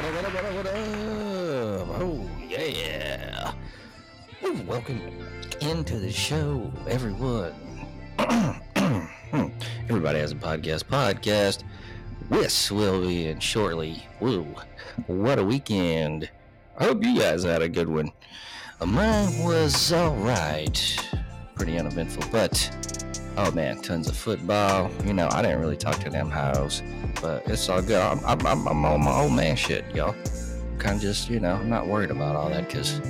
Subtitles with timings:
[0.00, 2.00] What up, what up, what up, what up?
[2.00, 3.52] Oh, yeah.
[4.42, 4.98] Ooh, welcome
[5.60, 7.52] into the show, everyone.
[9.90, 10.84] Everybody has a podcast.
[10.84, 11.64] Podcast.
[12.30, 14.02] This will be in shortly.
[14.20, 14.46] Woo.
[15.06, 16.30] What a weekend.
[16.78, 18.10] I hope you guys had a good one.
[18.80, 20.98] Uh, Mine was alright.
[21.56, 22.99] Pretty uneventful, but
[23.40, 24.90] oh man, tons of football.
[25.04, 26.82] You know, I didn't really talk to them hoes,
[27.20, 28.00] but it's all good.
[28.00, 30.16] I'm, I'm, I'm, I'm on my old man shit, y'all.
[30.78, 33.00] Kind of just, you know, I'm not worried about all that because,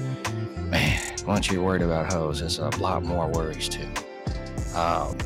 [0.70, 3.88] man, once you're worried about hoes, it's a lot more worries too.
[4.74, 5.16] Um,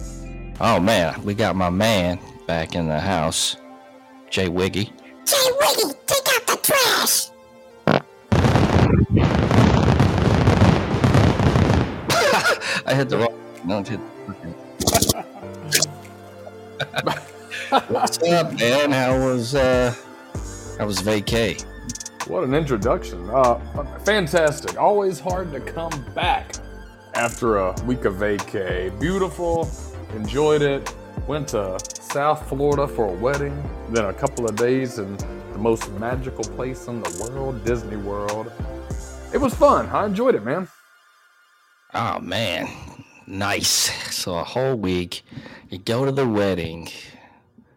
[0.60, 3.56] oh man, we got my man back in the house,
[4.31, 4.91] Jay Wiggy.
[5.26, 7.28] Jay Wiggy, take out the trash!
[12.86, 13.38] I hit the wrong.
[13.66, 14.00] No, hit.
[17.89, 18.91] What's up, man?
[18.93, 19.95] How was uh,
[20.78, 21.62] how was vacay?
[22.28, 23.28] What an introduction.
[23.31, 23.59] Uh,
[24.00, 24.81] fantastic.
[24.81, 26.53] Always hard to come back
[27.15, 28.99] after a week of vacay.
[29.00, 29.71] Beautiful.
[30.15, 30.95] Enjoyed it.
[31.27, 33.62] Went to South Florida for a wedding.
[33.91, 38.51] Then a couple of days in the most magical place in the world, Disney World.
[39.33, 39.87] It was fun.
[39.89, 40.69] I enjoyed it, man.
[41.95, 42.69] Oh man,
[43.27, 43.91] nice.
[44.15, 45.23] So a whole week,
[45.71, 46.89] you go to the wedding.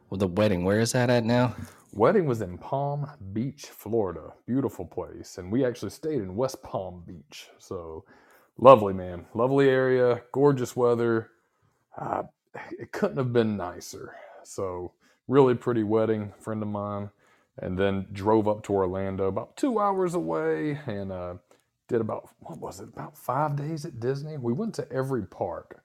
[0.10, 1.56] Well, the wedding, where is that at now?
[1.94, 4.34] Wedding was in Palm Beach, Florida.
[4.46, 5.38] Beautiful place.
[5.38, 7.50] And we actually stayed in West Palm Beach.
[7.58, 8.06] So
[8.58, 9.26] lovely, man.
[9.34, 11.32] Lovely area, gorgeous weather.
[11.98, 12.24] Uh,
[12.78, 14.16] it couldn't have been nicer.
[14.44, 14.94] So,
[15.28, 17.10] really pretty wedding, friend of mine.
[17.60, 21.34] And then drove up to Orlando, about two hours away, and uh,
[21.88, 24.38] did about, what was it, about five days at Disney.
[24.38, 25.82] We went to every park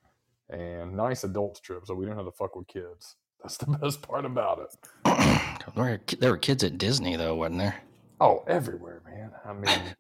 [0.51, 3.17] and nice adults trip, so we didn't have to fuck with kids.
[3.43, 4.77] That's the best part about it.
[6.21, 7.77] there, were, kids at Disney though, wasn't there?
[8.21, 9.33] Oh, everywhere, man.
[9.45, 9.97] I mean,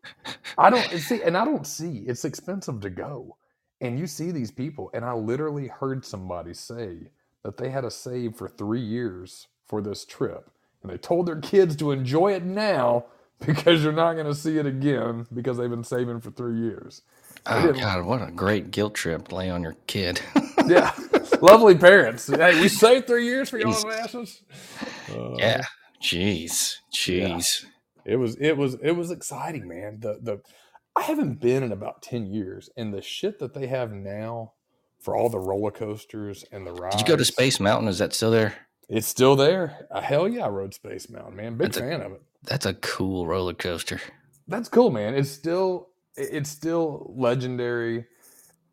[0.57, 2.05] I don't see, and I don't see.
[2.07, 3.37] It's expensive to go,
[3.81, 6.99] and you see these people, and I literally heard somebody say
[7.43, 10.51] that they had to save for three years for this trip,
[10.83, 13.07] and they told their kids to enjoy it now
[13.47, 17.03] because you're not going to see it again because they've been saving for three years.
[17.47, 20.21] Oh god, what a great guilt trip to lay on your kid.
[20.69, 20.93] Yeah,
[21.41, 22.29] lovely parents.
[22.29, 24.43] Hey, we saved three years for y'all asses.
[25.11, 25.63] Uh, yeah.
[26.01, 26.77] Jeez.
[26.95, 27.65] Jeez.
[28.05, 29.99] It was it was it was exciting, man.
[29.99, 30.41] The the
[30.95, 34.53] I haven't been in about 10 years and the shit that they have now
[35.01, 36.97] for all the roller coasters and the rides.
[36.97, 37.89] Did you go to Space Mountain?
[37.89, 38.55] Is that still there?
[38.89, 39.87] It's still there.
[39.91, 41.57] Uh, hell yeah, I rode Space Mountain, man.
[41.57, 42.23] Big That's a- fan of it.
[42.45, 44.01] That's a cool roller coaster.
[44.49, 45.15] That's cool, man.
[45.15, 48.07] It's still it's still legendary.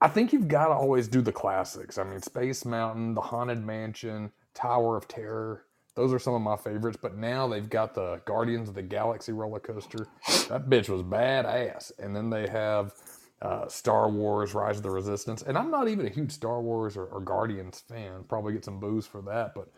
[0.02, 1.98] I think you've got to always do the classics.
[1.98, 5.66] I mean, Space Mountain, the Haunted Mansion, Tower of Terror.
[5.96, 6.98] Those are some of my favorites.
[7.02, 10.08] But now they've got the Guardians of the Galaxy roller coaster.
[10.48, 11.92] That bitch was badass.
[12.00, 12.94] And then they have
[13.42, 15.44] uh, Star Wars: Rise of the Resistance.
[15.44, 18.24] And I'm not even a huge Star Wars or, or Guardians fan.
[18.28, 19.54] Probably get some booze for that.
[19.54, 19.70] But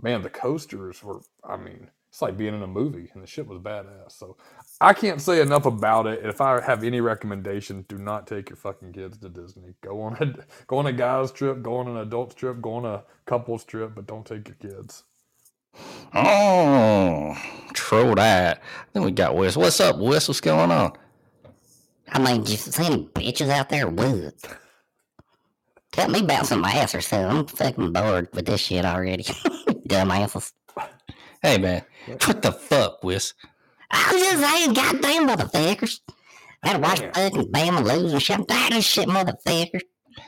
[0.00, 1.20] man, the coasters were.
[1.42, 4.12] I mean, it's like being in a movie, and the shit was badass.
[4.12, 4.36] So
[4.80, 6.24] I can't say enough about it.
[6.24, 9.74] If I have any recommendation, do not take your fucking kids to Disney.
[9.80, 10.32] Go on a
[10.68, 13.96] go on a guys trip, go on an adults trip, go on a couples trip,
[13.96, 15.02] but don't take your kids.
[16.14, 17.36] Oh,
[17.72, 18.62] true that.
[18.92, 19.56] Then we got Wes.
[19.56, 20.28] What's up, Wes?
[20.28, 20.92] What's going on?
[22.12, 23.88] I mean, you see any bitches out there?
[23.88, 24.34] What?
[25.90, 27.38] Cut me about some ass or something.
[27.38, 29.24] I'm fucking bored with this shit already.
[29.88, 30.52] Dumbasses.
[31.44, 31.82] Hey, man.
[32.24, 33.34] What the fuck, Wes?
[33.90, 36.00] I was just saying, goddamn motherfuckers.
[36.62, 38.38] I had to watch fucking Bama lose and shit.
[38.38, 39.82] I'm tired of this shit, motherfuckers.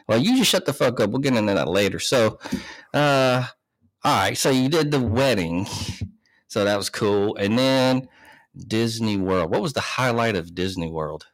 [0.06, 1.08] Well, you just shut the fuck up.
[1.08, 2.00] We'll get into that later.
[2.00, 2.38] So,
[2.92, 3.46] uh,
[4.04, 4.36] all right.
[4.36, 5.66] So you did the wedding.
[6.48, 7.34] So that was cool.
[7.36, 8.08] And then
[8.68, 9.50] Disney World.
[9.50, 11.26] What was the highlight of Disney World?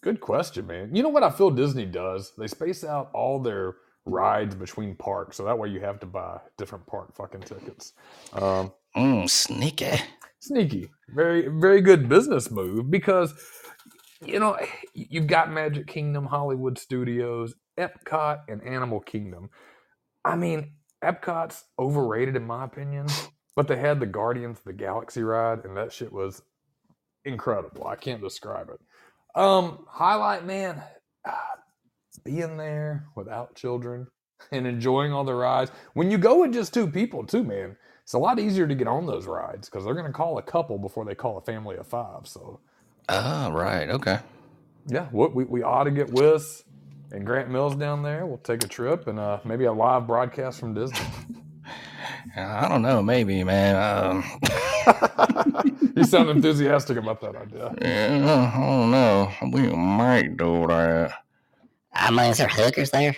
[0.00, 0.94] Good question, man.
[0.94, 2.32] You know what I feel Disney does?
[2.38, 3.74] They space out all their
[4.06, 7.92] rides between parks, so that way you have to buy different park fucking tickets.
[8.32, 9.90] Um, Mm, sneaky.
[10.40, 13.34] sneaky, very very good business move because
[14.24, 14.56] you know
[14.94, 19.50] you've got Magic Kingdom, Hollywood Studios, Epcot, and Animal Kingdom.
[20.24, 20.72] I mean,
[21.04, 23.06] Epcot's overrated in my opinion,
[23.56, 26.42] but they had the Guardians of the Galaxy ride, and that shit was
[27.24, 27.86] incredible.
[27.86, 28.80] I can't describe it.
[29.40, 30.82] Um, highlight, man,
[31.26, 31.48] ah,
[32.18, 34.08] being there without children
[34.52, 35.70] and enjoying all the rides.
[35.94, 38.86] When you go with just two people, too, man, it's a lot easier to get
[38.88, 41.76] on those rides because they're going to call a couple before they call a family
[41.76, 42.26] of five.
[42.26, 42.60] So,
[43.08, 43.88] Ah, right.
[43.90, 44.18] Okay.
[44.86, 46.64] yeah, what we, we ought to get Wiz
[47.12, 48.26] and Grant Mills down there.
[48.26, 50.98] We'll take a trip and uh, maybe a live broadcast from Disney.
[52.36, 53.02] I don't know.
[53.02, 53.76] Maybe, man.
[53.76, 54.24] Um,
[55.96, 57.74] you sound enthusiastic about that idea.
[57.80, 59.32] yeah, I don't know.
[59.52, 61.23] We might do that.
[61.94, 63.16] I mean, is there hookers there?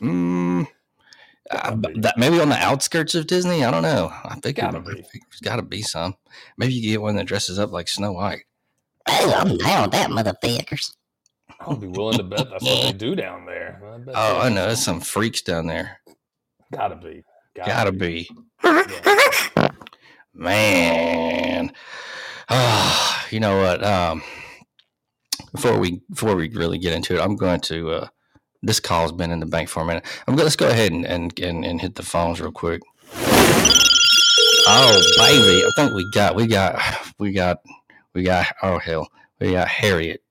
[0.00, 0.66] Mm,
[1.50, 3.64] uh, that, maybe on the outskirts of Disney.
[3.64, 4.12] I don't know.
[4.24, 4.92] I think Gotta it, be.
[4.94, 6.14] there's got to be some.
[6.58, 8.42] Maybe you get one that dresses up like Snow White.
[9.08, 10.94] Oh, I'm down with that, motherfuckers.
[11.60, 13.80] I'll be willing to bet that's what they do down there.
[13.94, 14.66] I bet Oh, I know.
[14.66, 16.00] There's some freaks down there.
[16.72, 17.22] Gotta be.
[17.54, 18.28] Gotta be.
[18.64, 19.68] Yeah.
[20.34, 21.72] Man.
[22.48, 23.84] Ah, you know what?
[23.84, 24.22] Um,
[25.54, 27.90] before we before we really get into it, I'm going to.
[27.90, 28.08] Uh,
[28.62, 30.04] this call's been in the bank for a minute.
[30.26, 30.44] I'm going.
[30.44, 32.82] Let's go ahead and and, and, and hit the phones real quick.
[34.66, 36.82] Oh baby, I think we got we got
[37.18, 37.58] we got
[38.14, 39.08] we got oh hell
[39.40, 40.22] we got Harriet.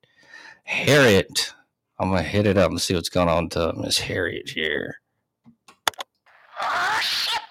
[0.65, 1.53] Harriet,
[1.99, 4.99] I'm gonna hit it up and see what's going on to Miss Harriet here.
[6.61, 7.41] Oh, shit,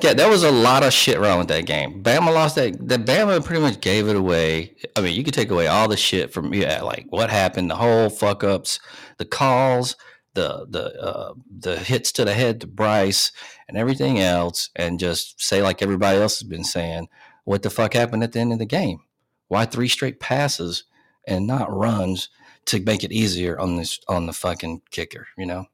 [0.00, 2.02] That that was a lot of shit wrong with that game.
[2.02, 2.76] Bama lost that.
[2.86, 4.74] The Bama pretty much gave it away.
[4.96, 7.76] I mean, you could take away all the shit from yeah, like what happened, the
[7.76, 8.80] whole fuck ups,
[9.18, 9.96] the calls,
[10.34, 13.32] the the uh, the hits to the head to Bryce,
[13.68, 17.08] and everything else, and just say like everybody else has been saying,
[17.44, 19.00] what the fuck happened at the end of the game?
[19.48, 20.84] Why three straight passes
[21.26, 22.28] and not runs
[22.66, 25.26] to make it easier on this on the fucking kicker?
[25.36, 25.66] You know,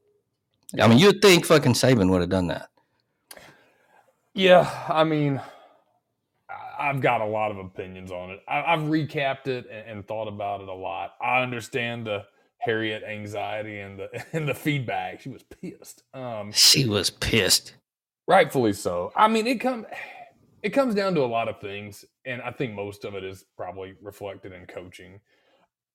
[0.81, 2.69] I mean, you'd think fucking Saban would have done that.
[4.39, 5.43] Yeah, I mean,
[6.79, 8.41] I've got a lot of opinions on it.
[8.49, 11.15] I, I've recapped it and, thought about it a lot.
[11.21, 12.25] I understand the
[12.59, 15.21] Harriet anxiety and the and the feedback.
[15.23, 16.05] She was pissed.
[16.15, 17.75] Um, She was pissed.
[18.29, 19.13] rightfully so.
[19.17, 19.87] I mean, it come
[20.63, 23.45] it comes down to a lot of things, and I think most of it is
[23.57, 25.21] probably reflected in coaching.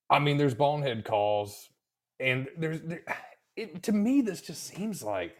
[0.09, 1.69] I mean, there's bonehead calls,
[2.19, 3.03] and there's there,
[3.57, 5.35] it, to me this just seems like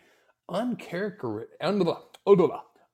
[0.50, 1.46] uncharacter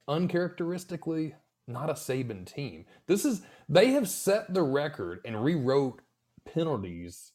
[0.10, 1.36] uncharacteristically
[1.68, 2.86] not a Saban team.
[3.08, 6.02] This is they have set the record and rewrote
[6.46, 7.32] penalties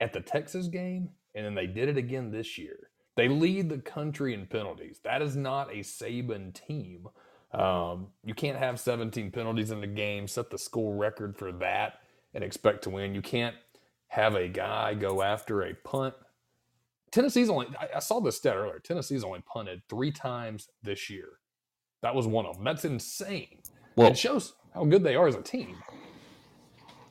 [0.00, 2.90] at the Texas game, and then they did it again this year.
[3.16, 5.00] They lead the country in penalties.
[5.04, 7.08] That is not a Saban team.
[7.52, 12.00] Um, you can't have 17 penalties in the game, set the school record for that,
[12.32, 13.14] and expect to win.
[13.14, 13.54] You can't
[14.08, 16.14] have a guy go after a punt.
[17.12, 18.80] Tennessee's only, I, I saw this stat earlier.
[18.80, 21.38] Tennessee's only punted three times this year.
[22.04, 22.64] That was one of them.
[22.64, 23.62] That's insane.
[23.96, 25.76] Well, it shows how good they are as a team.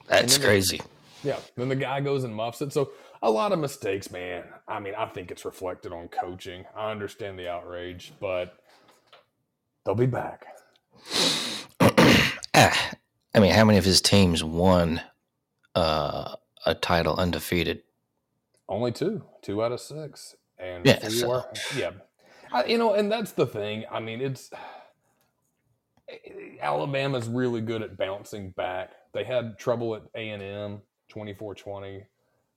[0.07, 0.81] that's crazy.
[1.23, 1.39] Yeah.
[1.57, 2.71] Then the guy goes and muffs it.
[2.71, 2.91] So
[3.23, 4.43] a lot of mistakes, man.
[4.67, 6.65] I mean, I think it's reflected on coaching.
[6.77, 8.55] I understand the outrage, but
[9.83, 10.45] they'll be back.
[12.55, 12.91] Ah,
[13.33, 15.01] I mean, how many of his teams won
[15.73, 16.35] uh,
[16.67, 17.81] a title undefeated?
[18.69, 21.09] Only two, two out of six, and Yeah, four.
[21.55, 21.91] so- Yeah,
[22.51, 23.85] I, you know, and that's the thing.
[23.91, 24.51] I mean, it's
[26.61, 28.91] Alabama's really good at bouncing back.
[29.13, 32.03] They had trouble at A and M, twenty four twenty.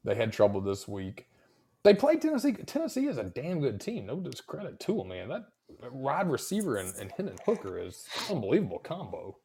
[0.04, 1.26] They had trouble this week.
[1.84, 2.52] They played Tennessee.
[2.52, 4.06] Tennessee is a damn good team.
[4.06, 5.28] No discredit to them, man.
[5.28, 5.46] That
[5.92, 9.36] wide receiver and, and Hendon Hooker is unbelievable combo.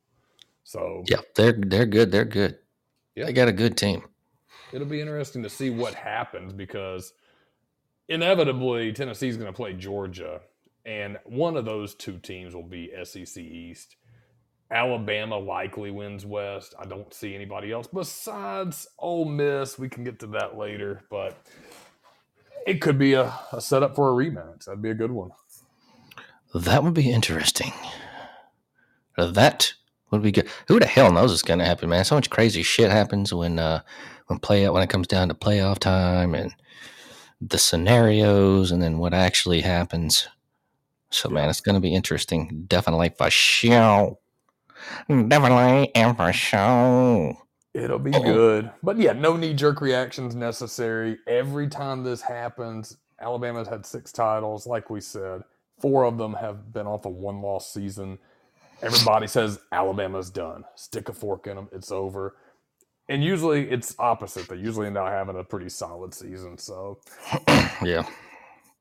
[0.63, 2.11] So Yeah, they're they're good.
[2.11, 2.57] They're good.
[3.15, 3.25] Yeah.
[3.25, 4.03] They got a good team.
[4.71, 7.13] it'll be interesting to see what happens because
[8.07, 10.41] inevitably Tennessee's going to play Georgia,
[10.85, 13.95] and one of those two teams will be SEC East.
[14.71, 16.73] Alabama likely wins West.
[16.79, 19.77] I don't see anybody else besides Ole Miss.
[19.79, 21.37] We can get to that later, but
[22.67, 24.65] it could be a, a setup for a rematch.
[24.65, 25.31] That'd be a good one.
[26.55, 27.73] That would be interesting.
[29.17, 29.73] Uh, That
[30.11, 30.49] would be good.
[30.67, 32.05] Who the hell knows what's going to happen, man?
[32.05, 33.81] So much crazy shit happens when uh
[34.27, 36.53] when play when it comes down to playoff time and
[37.41, 40.27] the scenarios and then what actually happens.
[41.11, 42.65] So man, it's going to be interesting.
[42.67, 44.17] Definitely for sure.
[45.07, 47.37] Definitely and for sure.
[47.73, 48.71] It'll be good.
[48.83, 51.19] But yeah, no knee jerk reactions necessary.
[51.27, 55.43] Every time this happens, Alabama's had six titles, like we said.
[55.79, 58.19] Four of them have been off a one loss season.
[58.81, 60.63] Everybody says Alabama's done.
[60.75, 62.35] Stick a fork in them, it's over.
[63.09, 64.47] And usually it's opposite.
[64.49, 66.57] They usually end up having a pretty solid season.
[66.57, 66.99] So
[67.83, 68.05] Yeah.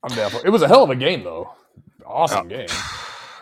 [0.03, 0.51] I'm down for it.
[0.51, 1.51] was a hell of a game, though.
[2.11, 2.49] Awesome Oh.
[2.49, 2.69] game.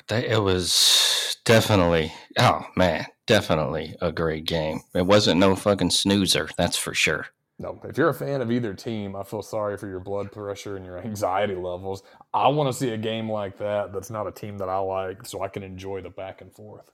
[0.08, 4.80] They, it was definitely, oh man, definitely a great game.
[4.94, 7.26] It wasn't no fucking snoozer, that's for sure.
[7.58, 10.76] No, if you're a fan of either team, I feel sorry for your blood pressure
[10.76, 12.02] and your anxiety levels.
[12.32, 15.26] I want to see a game like that that's not a team that I like
[15.26, 16.90] so I can enjoy the back and forth.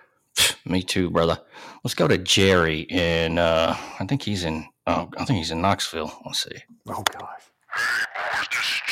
[0.64, 1.38] Me too, brother.
[1.84, 5.60] Let's go to Jerry in, uh, I think he's in, oh, I think he's in
[5.60, 6.12] Knoxville.
[6.26, 6.58] Let's see.
[6.88, 8.82] Oh, gosh.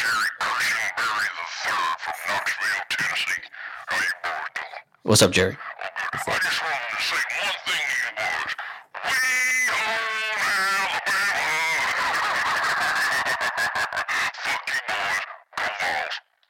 [5.05, 5.21] Boys.
[5.21, 5.57] Go Vols.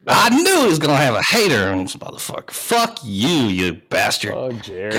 [0.09, 2.51] I knew he was going to have a hater on this motherfucker.
[2.51, 4.33] Fuck you, you bastard.
[4.35, 4.93] Oh, Jerry.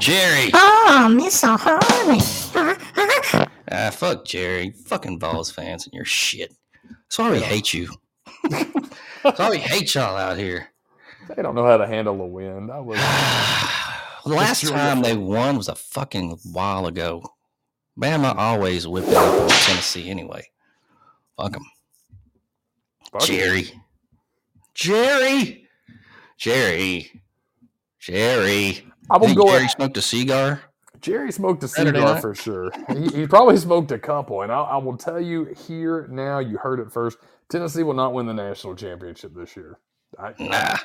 [0.00, 0.50] Jerry.
[0.54, 2.20] Oh, Miss O'Horny.
[3.70, 4.70] Ah, fuck Jerry.
[4.86, 6.54] Fucking Vols fans and your shit.
[6.88, 7.88] That's why we hate you.
[9.50, 10.68] We hate y'all out here.
[11.28, 12.68] They don't know how to handle a win.
[12.68, 12.98] That was
[14.24, 17.22] the last time they won was a fucking while ago.
[17.98, 20.48] Bama always whipping up on Tennessee anyway.
[21.36, 21.62] Fuck 'em.
[23.12, 23.26] fuck it.
[23.26, 23.72] Jerry.
[24.74, 25.68] Jerry.
[26.38, 27.22] Jerry.
[27.98, 28.86] Jerry.
[29.10, 29.46] I will go.
[29.46, 30.62] Jerry smoked a cigar?
[31.00, 32.20] Jerry smoked a Saturday cigar night?
[32.20, 32.70] for sure.
[32.88, 36.38] He, he probably smoked a couple, and I, I will tell you here now.
[36.38, 37.18] You heard it first.
[37.50, 39.78] Tennessee will not win the national championship this year.
[40.18, 40.76] I, Nah.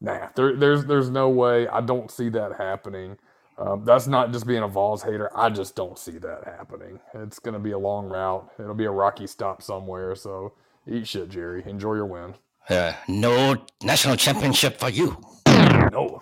[0.00, 1.68] Nah, there, there's there's no way.
[1.68, 3.18] I don't see that happening.
[3.56, 5.30] Um, that's not just being a Vols hater.
[5.36, 6.98] I just don't see that happening.
[7.14, 8.50] It's going to be a long route.
[8.58, 10.16] It'll be a rocky stop somewhere.
[10.16, 10.54] So
[10.90, 11.62] eat shit, Jerry.
[11.66, 12.34] Enjoy your win.
[12.68, 15.22] Uh, no national championship for you.
[15.46, 16.20] No,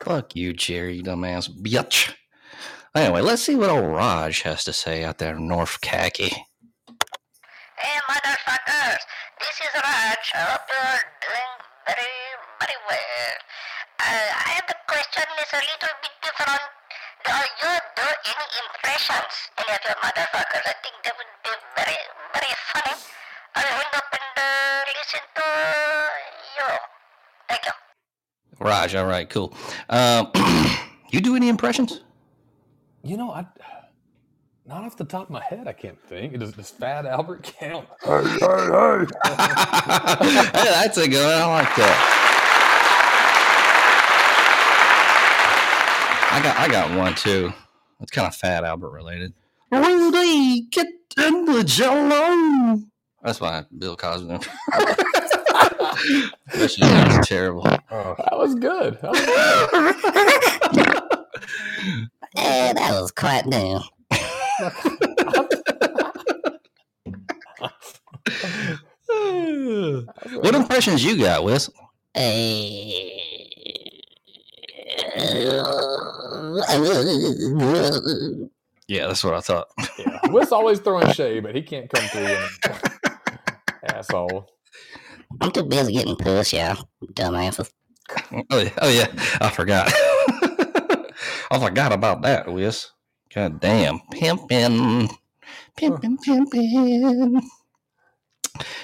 [0.00, 2.12] Fuck you, Jerry, dumbass bitch.
[2.94, 6.32] Anyway, let's see what old Raj has to say out there in North Khaki.
[7.84, 9.02] Hey, motherfuckers.
[9.44, 10.24] This is Raj.
[10.32, 11.52] I hope you're doing
[11.84, 12.16] very,
[12.56, 13.36] very well.
[14.00, 16.64] Uh, I have the question is a little bit different.
[17.28, 20.64] Do you do any impressions, any of you motherfuckers?
[20.64, 22.00] I think that would be very,
[22.32, 22.96] very funny.
[23.52, 25.48] I'll hang up and uh, listen to
[26.56, 26.68] you.
[27.52, 27.74] Thank you.
[28.64, 29.52] Raj, all right, cool.
[29.90, 30.32] Um,
[31.12, 32.00] you do any impressions?
[33.04, 33.44] you know I.
[34.66, 36.38] Not off the top of my head, I can't think.
[36.38, 37.86] Does, does Fat Albert count?
[38.02, 39.06] Hey, hey, hey.
[40.54, 41.34] Hey, that's a good one.
[41.34, 42.30] I like that.
[46.32, 47.52] I got I got one too.
[48.00, 49.34] It's kind of fat Albert related.
[49.70, 50.86] Rudy, get
[51.18, 52.80] in the jello.
[53.22, 54.28] That's why Bill Cosby.
[56.52, 57.66] that shit was terrible.
[57.90, 58.98] Oh, that was good.
[59.00, 59.20] That was
[60.72, 61.04] good.
[62.36, 63.78] Eh, that was quite new.
[70.40, 71.70] What impressions you got, Wes?
[78.86, 79.68] Yeah, that's what I thought.
[79.98, 80.20] Yeah.
[80.30, 82.26] Wes always throwing shade, but he can't come through.
[82.26, 82.50] And...
[83.84, 84.48] Asshole.
[85.40, 86.76] I'm too busy getting pussy, yeah,
[87.14, 87.70] dumbasses.
[88.50, 89.06] Oh yeah, oh yeah,
[89.40, 89.90] I forgot.
[91.50, 92.93] I forgot about that, Wes.
[93.34, 95.08] God damn, pimping,
[95.76, 97.40] pimping, pimping.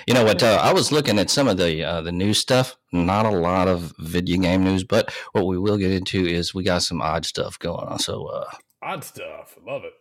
[0.06, 0.42] You know what?
[0.42, 2.76] Uh, I was looking at some of the uh, the news stuff.
[2.92, 6.64] Not a lot of video game news, but what we will get into is we
[6.64, 8.00] got some odd stuff going on.
[8.00, 8.50] So, uh,
[8.82, 9.56] Odd stuff.
[9.64, 9.92] Love it.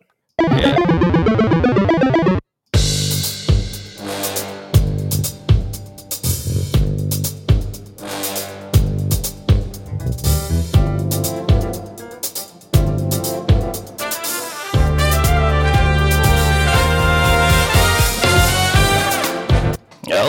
[0.50, 2.36] yeah.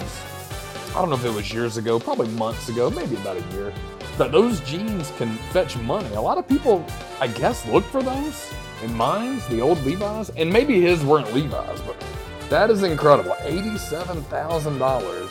[0.90, 3.70] I don't know if it was years ago, probably months ago, maybe about a year,
[4.16, 6.08] that those jeans can fetch money.
[6.14, 6.86] A lot of people,
[7.20, 8.50] I guess, look for those
[8.82, 11.96] in mines, the old Levi's, and maybe his weren't Levi's, but
[12.48, 13.36] that is incredible.
[13.40, 15.30] Eighty-seven thousand dollars.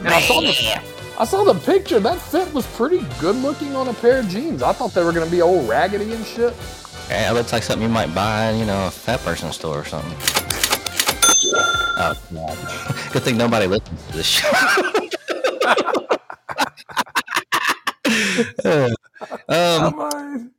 [0.00, 0.82] And I saw the
[1.18, 2.00] I saw the picture.
[2.00, 4.62] That fit was pretty good looking on a pair of jeans.
[4.62, 6.54] I thought they were gonna be old raggedy and shit.
[7.08, 9.84] Yeah, it looks like something you might buy, you know, a fat person store or
[9.84, 10.12] something.
[11.98, 12.58] Oh, God.
[13.12, 14.50] Good thing nobody listens to this show.
[19.48, 20.50] um,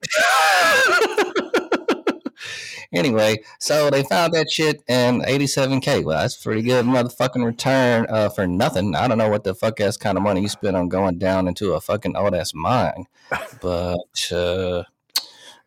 [2.94, 6.04] anyway, so they found that shit and 87k.
[6.04, 8.96] Well, that's pretty good motherfucking return uh, for nothing.
[8.96, 11.48] I don't know what the fuck ass kind of money you spent on going down
[11.48, 13.06] into a fucking old ass mine,
[13.62, 14.84] but uh,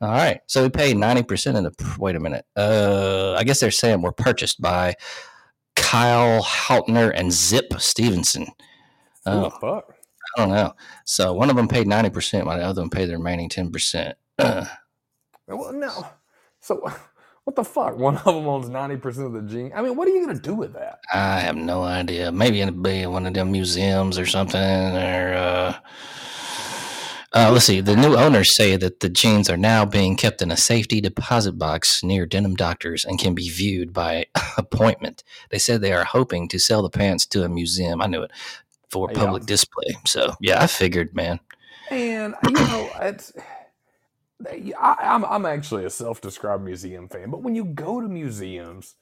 [0.00, 0.40] all right.
[0.46, 1.96] So we paid 90% of the.
[1.98, 2.46] Wait a minute.
[2.56, 4.94] Uh, I guess they're saying we're purchased by
[5.76, 8.46] Kyle Haupert and Zip Stevenson.
[9.26, 9.94] Oh, fuck?
[10.36, 10.72] I don't know.
[11.04, 14.14] So one of them paid 90%, while the other one paid the remaining 10%.
[14.38, 14.64] Uh,
[15.46, 16.06] Well, no.
[16.60, 16.90] So
[17.44, 17.96] what the fuck?
[17.96, 19.72] One of them owns ninety percent of the jeans.
[19.74, 21.00] I mean, what are you gonna do with that?
[21.12, 22.30] I have no idea.
[22.32, 24.60] Maybe it'll be one of them museums or something.
[24.60, 25.78] Or uh,
[27.32, 27.80] uh, let's see.
[27.80, 31.52] The new owners say that the jeans are now being kept in a safety deposit
[31.52, 34.26] box near Denim Doctors and can be viewed by
[34.58, 35.22] appointment.
[35.50, 38.02] They said they are hoping to sell the pants to a museum.
[38.02, 38.32] I knew it
[38.90, 39.18] for Yeah.
[39.18, 39.96] public display.
[40.06, 41.38] So yeah, I figured, man.
[41.90, 43.32] And you know, it's
[44.48, 48.94] I, I'm I'm actually a self-described museum fan, but when you go to museums,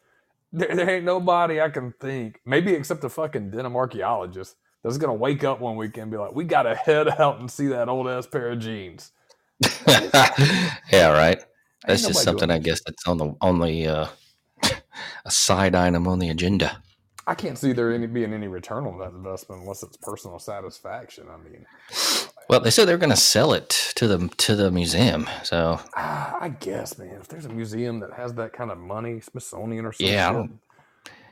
[0.52, 5.14] there, there ain't nobody I can think, maybe except a fucking denim archaeologist, that's gonna
[5.14, 8.08] wake up one weekend and be like, "We gotta head out and see that old
[8.08, 9.12] ass pair of jeans."
[9.86, 11.42] yeah, right.
[11.86, 14.06] That's just something I guess that's on the on the uh,
[15.24, 16.82] a side item on the agenda.
[17.26, 21.26] I can't see there any being any return on that investment unless it's personal satisfaction.
[21.30, 21.66] I mean,
[22.48, 25.28] Well, they said they were going to sell it to the to the museum.
[25.42, 29.20] So ah, I guess, man, if there's a museum that has that kind of money,
[29.20, 30.46] Smithsonian or something, Yeah,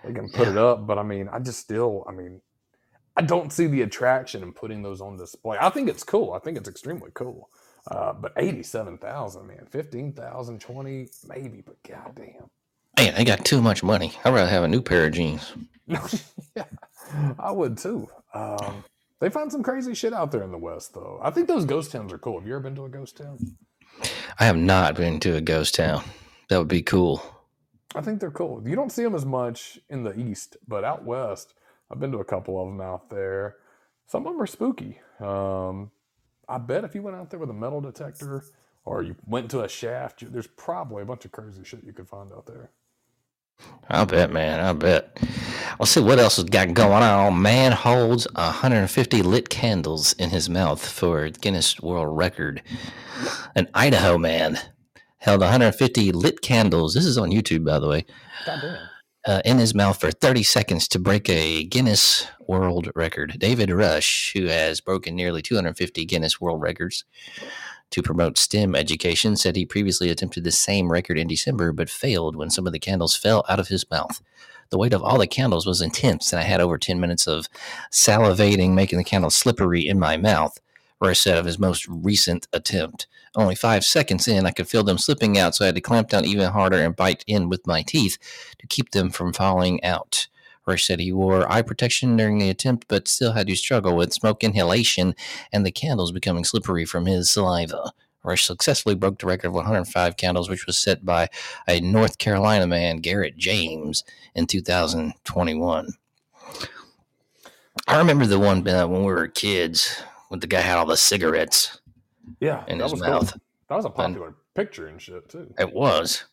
[0.05, 0.87] they can put it up.
[0.87, 2.43] But I mean, I just still, I mean,
[3.17, 5.57] I don't see the attraction in putting those on display.
[5.59, 6.35] I think it's cool.
[6.35, 7.49] I think it's extremely cool.
[7.91, 12.51] Uh, but 87,000, man, 15,000, 20, maybe, but goddamn.
[12.99, 14.13] man, they got too much money.
[14.25, 15.53] I'd rather have a new pair of jeans.
[15.87, 16.65] yeah,
[17.39, 18.09] I would too.
[18.35, 18.85] Um,
[19.21, 21.19] they find some crazy shit out there in the West, though.
[21.23, 22.39] I think those ghost towns are cool.
[22.39, 23.39] Have you ever been to a ghost town?
[24.39, 26.05] I have not been to a ghost town.
[26.49, 27.23] That would be cool.
[27.95, 28.63] I think they're cool.
[28.67, 31.55] You don't see them as much in the East, but out West,
[31.91, 33.57] I've been to a couple of them out there.
[34.07, 35.01] Some of them are spooky.
[35.19, 35.91] Um,
[36.49, 38.45] I bet if you went out there with a metal detector
[38.85, 42.09] or you went to a shaft, there's probably a bunch of crazy shit you could
[42.09, 42.71] find out there.
[43.89, 44.61] I bet, man.
[44.61, 45.19] I bet.
[45.79, 47.41] Let's see what else has got going on.
[47.41, 52.63] Man holds 150 lit candles in his mouth for Guinness World Record.
[53.55, 54.59] An Idaho man
[55.19, 56.95] held 150 lit candles.
[56.95, 58.07] This is on YouTube, by the way.
[59.25, 63.37] Uh, in his mouth for 30 seconds to break a Guinness World Record.
[63.39, 67.05] David Rush, who has broken nearly 250 Guinness World Records
[67.91, 72.37] to promote STEM education, said he previously attempted the same record in December but failed
[72.37, 74.21] when some of the candles fell out of his mouth.
[74.71, 77.47] The weight of all the candles was intense, and I had over 10 minutes of
[77.93, 80.59] salivating, making the candles slippery in my mouth.
[80.99, 83.07] Where Rush said of his most recent attempt.
[83.35, 86.09] Only five seconds in, I could feel them slipping out, so I had to clamp
[86.09, 88.17] down even harder and bite in with my teeth
[88.59, 90.27] to keep them from falling out.
[90.67, 94.13] Rush said he wore eye protection during the attempt, but still had to struggle with
[94.13, 95.15] smoke inhalation
[95.53, 97.93] and the candles becoming slippery from his saliva.
[98.25, 101.29] Rush successfully broke the record of 105 candles, which was set by
[101.69, 104.03] a North Carolina man, Garrett James,
[104.35, 105.93] in 2021.
[107.87, 110.97] I remember the one uh, when we were kids, when the guy had all the
[110.97, 111.81] cigarettes
[112.41, 113.11] Yeah, in his was cool.
[113.11, 113.33] mouth.
[113.69, 115.55] That was a popular picture and shit too.
[115.59, 116.25] It was.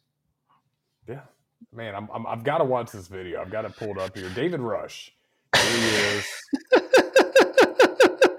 [1.75, 3.41] Man, I'm, I'm I've got to watch this video.
[3.41, 4.29] I've got it pulled up here.
[4.29, 5.11] David Rush.
[5.55, 6.25] He is.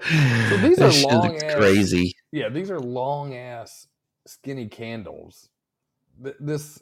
[0.07, 2.15] So these That are long ass- crazy.
[2.31, 3.87] Yeah, these are long ass
[4.27, 5.49] skinny candles.
[6.23, 6.79] Th- This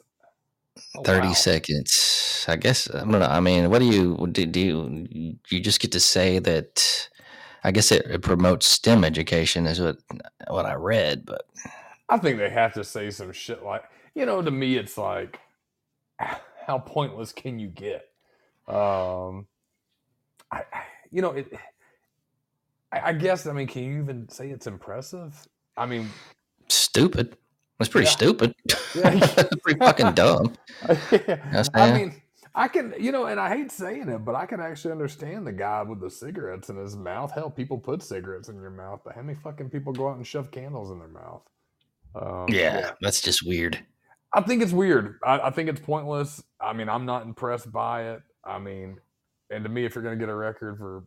[0.98, 1.32] oh, 30 wow.
[1.32, 2.44] seconds.
[2.46, 3.22] I guess I don't know.
[3.22, 4.44] I mean, what do you do?
[4.44, 7.08] do you, you just get to say that?
[7.64, 9.96] I guess it, it promotes STEM education, is what
[10.48, 11.24] what I read.
[11.24, 11.46] But
[12.10, 15.40] I think they have to say some shit like, you know, to me, it's like,
[16.66, 18.08] how pointless can you get?
[18.66, 19.46] Um,
[20.50, 21.52] I, I you know, it.
[22.92, 23.46] I, I guess.
[23.46, 25.34] I mean, can you even say it's impressive?
[25.76, 26.10] I mean,
[26.68, 27.36] stupid.
[27.80, 28.10] It's pretty Yeah.
[28.10, 28.54] stupid.
[28.94, 29.10] Yeah.
[29.64, 30.54] pretty fucking dumb.
[31.74, 32.14] I mean,
[32.54, 35.52] I can, you know, and I hate saying it, but I can actually understand the
[35.52, 37.32] guy with the cigarettes in his mouth.
[37.32, 40.24] Hell, people put cigarettes in your mouth, but how many fucking people go out and
[40.24, 41.42] shove candles in their mouth?
[42.14, 43.84] Um, Yeah, that's just weird.
[44.34, 45.18] I think it's weird.
[45.24, 46.42] I, I think it's pointless.
[46.60, 48.22] I mean, I'm not impressed by it.
[48.44, 48.98] I mean,
[49.50, 51.04] and to me, if you're going to get a record for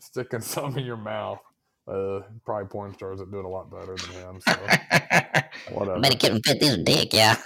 [0.00, 1.38] sticking something in your mouth,
[1.86, 4.40] uh, probably porn stars that do it a lot better than him.
[4.40, 4.52] So
[5.74, 6.00] whatever.
[6.00, 7.36] Better get him fit this dick, yeah.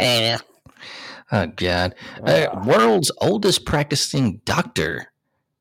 [0.00, 0.38] yeah.
[1.32, 1.94] oh God.
[2.26, 5.12] Uh, Uh, world's oldest practicing doctor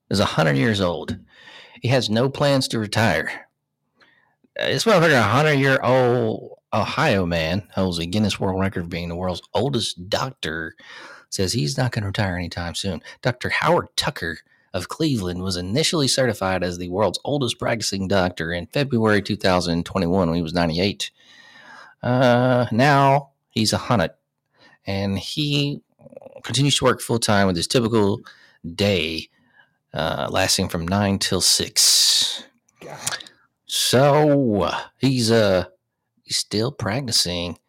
[0.10, 1.18] is 100 years old.
[1.82, 3.48] He has no plans to retire.
[4.60, 8.90] Uh, This motherfucker, a 100 year old Ohio man, holds a Guinness World Record for
[8.90, 10.76] being the world's oldest doctor,
[11.30, 13.02] says he's not going to retire anytime soon.
[13.22, 13.50] Dr.
[13.50, 14.40] Howard Tucker
[14.74, 20.36] of Cleveland was initially certified as the world's oldest practicing doctor in February 2021 when
[20.36, 21.12] he was 98.
[22.02, 24.12] Uh, now he's a 100
[24.86, 25.82] and he
[26.44, 28.22] continues to work full time with his typical
[28.76, 29.30] day,
[29.94, 32.44] uh, lasting from nine till six.
[32.80, 33.18] God.
[33.66, 35.66] So uh, he's uh
[36.32, 37.60] he's still practicing.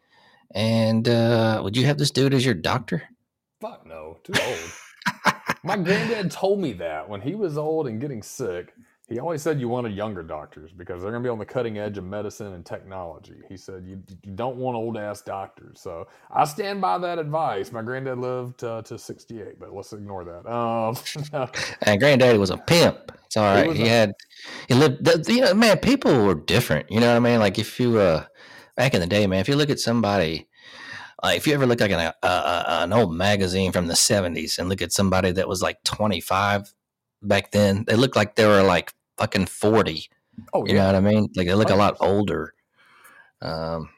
[0.55, 3.03] And uh, would you have this dude as your doctor?
[3.59, 5.33] Fuck no, too old.
[5.65, 8.73] My granddad told me that when he was old and getting sick,
[9.09, 11.77] he always said you wanted younger doctors because they're going to be on the cutting
[11.77, 13.35] edge of medicine and technology.
[13.49, 15.81] He said you, you don't want old ass doctors.
[15.81, 17.71] So I stand by that advice.
[17.73, 20.49] My granddad lived uh, to 68, but let's ignore that.
[20.49, 20.95] Um,
[21.33, 21.49] no.
[21.81, 23.11] And granddaddy was a pimp.
[23.25, 23.69] It's all right.
[23.71, 24.13] He He a- had
[24.67, 25.27] he lived.
[25.27, 26.89] You know, man, people were different.
[26.91, 27.39] You know what I mean?
[27.39, 28.25] Like if you uh
[28.75, 30.47] back in the day, man, if you look at somebody.
[31.25, 34.67] If you ever look like an, uh, uh, an old magazine from the 70s and
[34.67, 36.73] look at somebody that was like 25
[37.21, 40.09] back then, they look like they were like fucking 40.
[40.53, 40.71] Oh, yeah.
[40.71, 41.29] You know what I mean?
[41.33, 42.53] Like they look a lot older.
[43.41, 43.89] Um,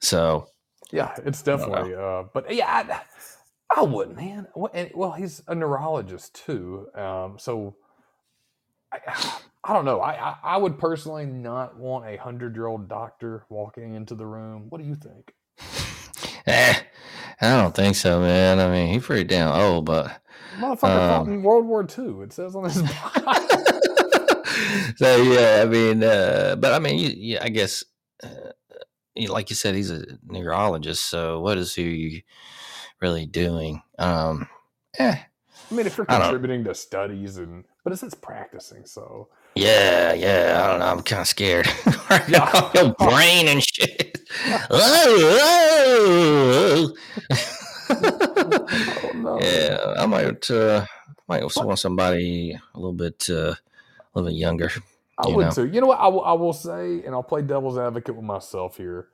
[0.00, 0.46] so
[0.90, 1.94] Yeah, it's definitely.
[1.94, 3.02] Uh, but yeah,
[3.74, 4.46] I wouldn't, man.
[4.54, 6.86] Well, he's a neurologist too.
[6.94, 7.76] Um, so
[8.92, 10.00] I, I don't know.
[10.00, 14.26] I, I I would personally not want a hundred year old doctor walking into the
[14.26, 14.66] room.
[14.68, 15.34] What do you think?
[16.48, 16.74] Eh,
[17.40, 18.60] I don't think so, man.
[18.60, 20.22] I mean, he's pretty damn old, but
[20.58, 22.22] Motherfucker fought Um, in World War II.
[22.22, 23.46] It says on his body.
[24.96, 27.82] so yeah, I mean, uh, but I mean, you, you, I guess,
[28.22, 28.52] uh,
[29.28, 31.04] like you said, he's a neurologist.
[31.10, 32.24] So what is he
[33.00, 33.82] really doing?
[33.98, 34.48] Um,
[34.98, 35.16] eh,
[35.70, 38.86] I mean, if you're contributing to studies and, but it says practicing.
[38.86, 40.62] So yeah, yeah.
[40.62, 40.86] I don't know.
[40.86, 41.68] I'm kind of scared.
[42.28, 42.70] Yeah.
[42.74, 44.18] Your brain and shit.
[44.70, 45.34] oh,
[47.90, 49.40] oh no.
[49.40, 50.86] yeah, I might, uh,
[51.28, 53.58] might also want somebody a little bit, uh, a
[54.14, 54.70] little bit younger.
[55.18, 55.50] I you would know.
[55.52, 55.66] too.
[55.66, 55.98] You know what?
[55.98, 59.08] I will, I will say, and I'll play devil's advocate with myself here.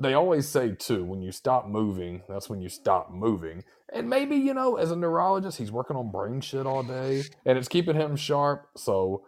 [0.00, 3.64] They always say too, when you stop moving, that's when you stop moving.
[3.92, 7.56] And maybe you know, as a neurologist, he's working on brain shit all day, and
[7.56, 8.68] it's keeping him sharp.
[8.76, 9.24] So,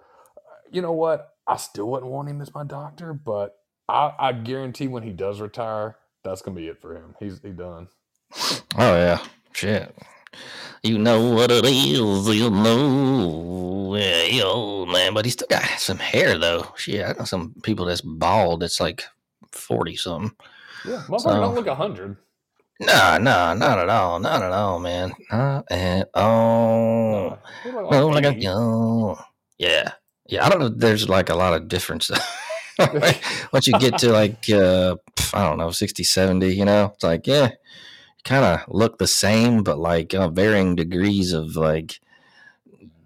[0.70, 1.30] you know what?
[1.46, 3.56] I still wouldn't want him as my doctor, but
[3.88, 7.14] I, I guarantee when he does retire, that's gonna be it for him.
[7.20, 7.88] He's he done.
[8.76, 9.20] Oh yeah,
[9.52, 9.94] shit.
[10.82, 13.96] You know what it is, you know.
[13.96, 16.66] Yeah, old man, but he still got some hair though.
[16.76, 18.60] Shit, I know some people that's bald.
[18.62, 19.04] That's like
[19.52, 20.32] forty something.
[20.84, 22.16] Yeah, motherfucker So- don't look hundred.
[22.78, 25.14] Nah, nah, not at all, not at all, man.
[25.32, 27.30] Not at all.
[27.30, 29.16] Uh, he look Oh, like a young.
[29.56, 29.92] Yeah,
[30.28, 30.44] yeah.
[30.44, 30.68] I don't know.
[30.68, 32.10] There's like a lot of difference.
[33.52, 34.96] Once you get to like uh,
[35.32, 37.50] I don't know, 60, 70, you know, it's like yeah,
[38.24, 42.00] kind of look the same, but like uh, varying degrees of like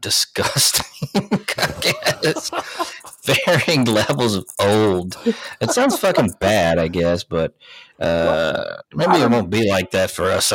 [0.00, 0.87] disgusting.
[3.22, 5.16] Varying levels of old.
[5.61, 7.54] It sounds fucking bad, I guess, but
[8.00, 10.50] uh, maybe it won't be like that for us.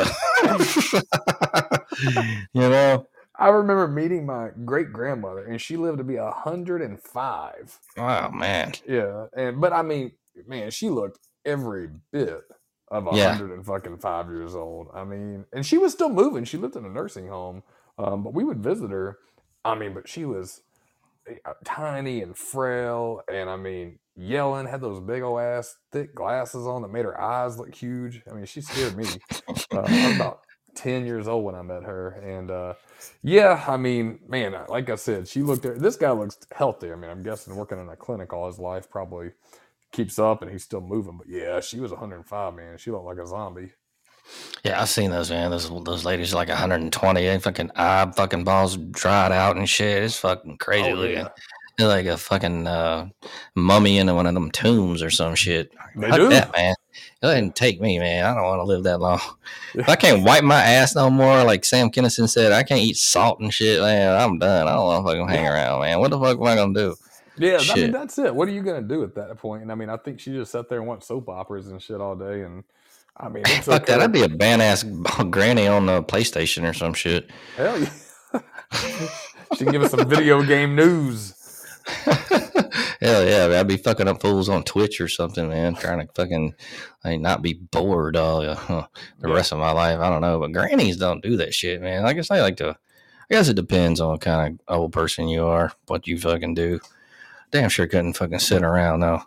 [2.54, 3.06] you know.
[3.38, 7.80] I remember meeting my great grandmother, and she lived to be a hundred and five.
[7.98, 8.74] Oh man.
[8.88, 10.12] Yeah, and but I mean,
[10.48, 12.42] man, she looked every bit
[12.90, 14.88] of a hundred and fucking five years old.
[14.94, 16.46] I mean, and she was still moving.
[16.46, 17.64] She lived in a nursing home,
[17.98, 19.20] um, but we would visit her.
[19.64, 20.62] I mean, but she was
[21.30, 24.68] uh, tiny and frail, and I mean, yelling.
[24.68, 28.22] Had those big old ass thick glasses on that made her eyes look huge.
[28.30, 29.06] I mean, she scared me.
[29.72, 30.42] Uh, about
[30.76, 32.74] ten years old when I met her, and uh,
[33.24, 35.64] yeah, I mean, man, uh, like I said, she looked.
[35.64, 36.92] This guy looks healthy.
[36.92, 39.32] I mean, I'm guessing working in a clinic all his life probably
[39.92, 41.18] keeps up, and he's still moving.
[41.18, 42.78] But yeah, she was 105, man.
[42.78, 43.72] She looked like a zombie.
[44.64, 45.52] Yeah, I've seen those man.
[45.52, 47.22] Those those ladies are like 120.
[47.26, 50.04] They fucking eye fucking balls dried out and shit.
[50.04, 51.18] It's fucking crazy Oh, looking.
[51.18, 51.28] yeah.
[51.78, 53.10] They're like a fucking uh,
[53.54, 55.72] mummy in one of them tombs or some shit.
[55.96, 56.30] They Fuck do.
[56.30, 56.74] that, man.
[57.22, 58.26] Go ahead and take me, man.
[58.26, 59.20] I don't want to live that long.
[59.74, 62.96] If I can't wipe my ass no more, like Sam Kinison said, I can't eat
[62.96, 64.16] salt and shit, man.
[64.16, 64.70] I'm done.
[64.70, 66.00] I don't want to fucking hang around, man.
[66.00, 66.96] What the fuck am I gonna do?
[67.38, 68.34] Yeah, I mean that's it.
[68.34, 69.64] What are you gonna do at that point?
[69.64, 72.00] And I mean, I think she just sat there and watched soap operas and shit
[72.00, 72.42] all day.
[72.44, 72.64] And
[73.18, 74.00] I mean, it's Fuck that.
[74.00, 77.30] I'd be a badass granny on the PlayStation or some shit.
[77.58, 78.40] Hell yeah.
[79.58, 81.34] she can give us some video game news.
[83.00, 83.60] Hell yeah, man.
[83.60, 85.76] I'd be fucking up fools on Twitch or something, man.
[85.76, 86.54] Trying to fucking
[87.04, 88.56] like not be bored all uh,
[89.20, 90.00] the rest of my life.
[90.00, 92.04] I don't know, but grannies don't do that shit, man.
[92.04, 92.70] Like I guess I like to.
[92.70, 96.54] I guess it depends on what kind of old person you are, what you fucking
[96.54, 96.80] do.
[97.52, 99.24] Damn sure couldn't fucking sit around though,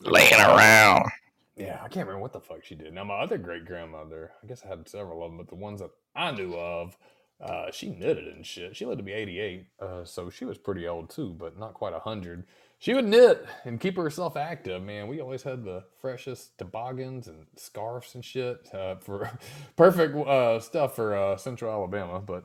[0.00, 1.10] laying around.
[1.56, 2.92] Yeah, I can't remember what the fuck she did.
[2.92, 5.80] Now, my other great grandmother, I guess I had several of them, but the ones
[5.80, 6.96] that I knew of,
[7.40, 8.76] uh, she knitted and shit.
[8.76, 11.92] She lived to be 88, uh, so she was pretty old too, but not quite
[11.92, 12.44] 100.
[12.78, 15.08] She would knit and keep herself active, man.
[15.08, 19.30] We always had the freshest toboggans and scarves and shit uh, for
[19.76, 22.20] perfect uh, stuff for uh, Central Alabama.
[22.20, 22.44] But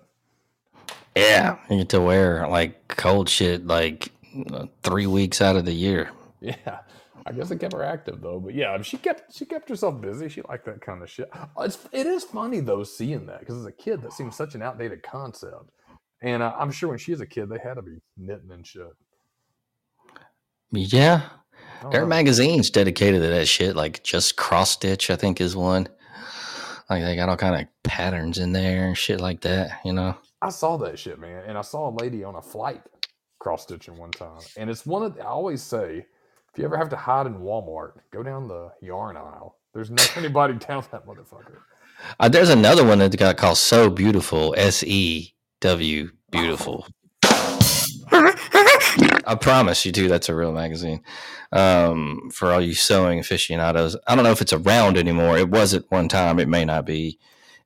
[1.16, 4.12] Yeah, you get to wear like cold shit like
[4.82, 6.12] three weeks out of the year.
[6.42, 6.80] Yeah,
[7.26, 8.38] I guess it kept her active though.
[8.38, 10.28] But yeah, she kept she kept herself busy.
[10.28, 11.30] She liked that kind of shit.
[11.32, 14.54] Uh, It's it is funny though seeing that because as a kid that seems such
[14.54, 15.70] an outdated concept.
[16.22, 18.68] And uh, I'm sure when she was a kid, they had to be knitting and
[18.68, 18.92] shit.
[20.74, 21.22] Yeah,
[21.92, 22.08] There are know.
[22.08, 25.88] magazines dedicated to that shit, like just cross stitch, I think is one.
[26.90, 30.18] Like they got all kind of patterns in there and shit like that, you know.
[30.42, 32.82] I saw that shit, man, and I saw a lady on a flight
[33.40, 34.42] cross stitching one time.
[34.58, 36.06] And it's one of I always say,
[36.52, 39.58] if you ever have to hide in Walmart, go down the yarn aisle.
[39.74, 41.58] There's not anybody down that motherfucker.
[42.20, 46.88] Uh, there's another one that got called So Beautiful, S E W Beautiful.
[49.26, 51.02] I promise you, too, that's a real magazine.
[51.52, 55.38] Um, for all you sewing aficionados, I don't know if it's around anymore.
[55.38, 56.40] It was at one time.
[56.40, 57.20] It may not be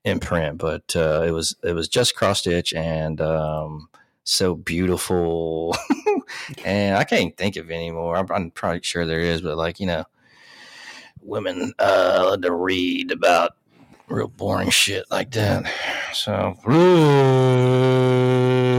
[0.04, 3.90] in print, but uh, it was it was just cross stitch and um,
[4.24, 5.76] so beautiful.
[6.66, 8.16] and I can't think of any more.
[8.16, 10.06] I'm, I'm probably sure there is, but like you know,
[11.22, 13.58] women uh, love to read about
[14.08, 15.70] real boring shit like that.
[16.14, 16.56] So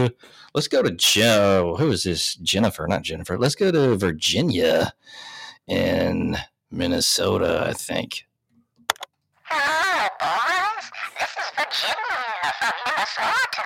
[0.05, 0.09] uh,
[0.53, 1.75] let's go to Joe.
[1.79, 2.35] Who is this?
[2.35, 3.37] Jennifer, not Jennifer.
[3.37, 4.93] Let's go to Virginia
[5.67, 6.37] in
[6.71, 8.25] Minnesota, I think.
[9.43, 10.91] Hello, boys.
[11.19, 13.65] This is Virginia from Minnesota.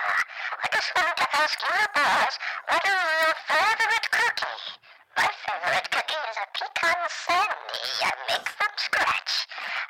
[0.62, 2.34] I just wanted to ask you boys,
[2.68, 4.60] what is your favorite cookie?
[5.16, 9.32] My favorite cookie is a pecan sandy I make from scratch.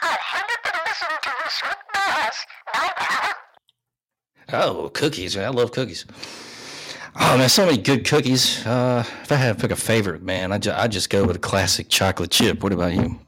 [0.03, 2.39] I'll up and listen to the sweet boys.
[2.73, 3.31] Bye now.
[4.53, 5.37] Oh, cookies.
[5.37, 6.05] I love cookies.
[7.17, 8.67] Oh man, so many good cookies.
[8.67, 11.37] Uh, if I had to pick a favorite, man, I just I just go with
[11.37, 12.63] a classic chocolate chip.
[12.63, 13.21] What about you?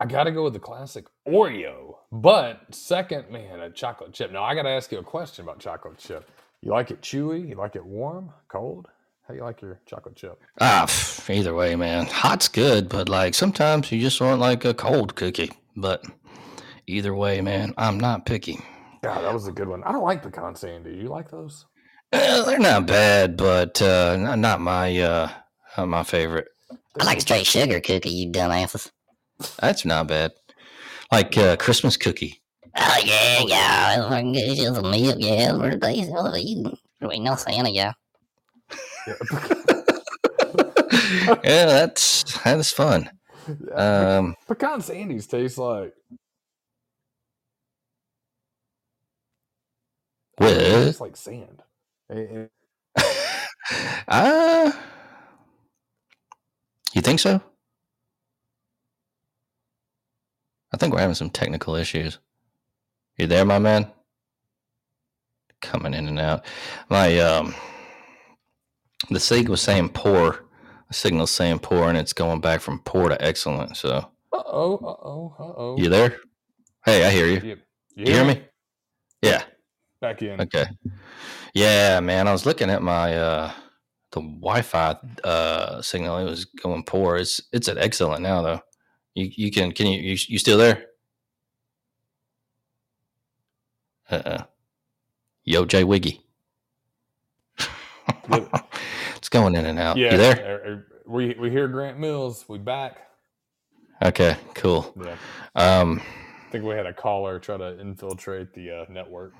[0.00, 1.96] I got to go with the classic Oreo.
[2.12, 4.32] But second, man, a chocolate chip.
[4.32, 6.28] Now I got to ask you a question about chocolate chip.
[6.62, 7.48] You like it chewy?
[7.48, 8.88] You like it warm, cold?
[9.26, 10.38] How you like your chocolate chip?
[10.60, 12.06] Ah, pff, either way, man.
[12.06, 15.52] Hot's good, but like sometimes you just want like a cold cookie.
[15.76, 16.04] But
[16.86, 18.58] either way, man, I'm not picky.
[19.02, 19.82] God, that was a good one.
[19.84, 20.96] I don't like pecan sandy.
[20.96, 21.64] You like those?
[22.12, 25.30] Uh, they're not bad, but uh, not, not my uh,
[25.78, 26.48] not my favorite.
[27.00, 28.90] I like straight sugar cookie, you dumbasses.
[29.60, 30.32] That's not bad.
[31.12, 32.42] Like uh, Christmas cookie.
[32.76, 34.42] Oh yeah, yeah, it's fucking good.
[34.44, 36.72] It's just milk, yeah, birthdays, all of you.
[37.02, 37.92] Wait, no Santa, yeah.
[39.06, 39.14] yeah,
[41.66, 43.10] that's that's fun.
[43.74, 45.94] Um, pecan sandies taste like
[50.38, 50.76] I don't know, they What?
[50.76, 51.62] taste like sand.
[52.10, 52.46] Eh,
[54.08, 54.72] uh,
[56.92, 57.40] you think so?
[60.72, 62.18] I think we're having some technical issues.
[63.16, 63.90] You there, my man?
[65.60, 66.44] Coming in and out.
[66.88, 67.54] My um,
[69.10, 70.44] the sig was saying poor.
[70.88, 73.76] The signal's saying poor, and it's going back from poor to excellent.
[73.76, 75.76] So, Uh oh, uh oh, uh oh.
[75.78, 76.16] you there?
[76.84, 77.40] Hey, I hear you.
[77.40, 77.56] You,
[77.94, 78.42] You hear me?
[79.22, 79.42] Yeah.
[80.00, 80.40] Back in.
[80.40, 80.66] Okay.
[81.54, 82.26] Yeah, man.
[82.26, 83.52] I was looking at my uh
[84.12, 86.16] the Wi-Fi uh signal.
[86.18, 87.16] It was going poor.
[87.16, 88.60] It's it's at excellent now though.
[89.14, 90.86] You you can can you you, you still there?
[94.10, 94.42] Uh uh
[95.44, 96.20] Yo J Wiggy.
[99.16, 99.96] It's going in and out.
[99.98, 100.36] Yeah, You there?
[100.44, 102.44] er- er, we we hear Grant Mills.
[102.48, 103.08] We back.
[104.02, 104.94] Okay, cool.
[104.96, 105.16] Yeah,
[105.54, 109.34] Um I think we had a caller try to infiltrate the uh, network.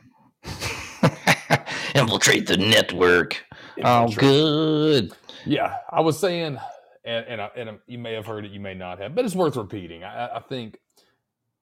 [1.95, 3.45] Infiltrate the network.
[3.83, 5.13] Oh good.
[5.47, 6.59] Yeah, I was saying,
[7.05, 9.35] and and, I, and you may have heard it, you may not have, but it's
[9.35, 10.05] worth repeating.
[10.05, 10.79] I, I- I think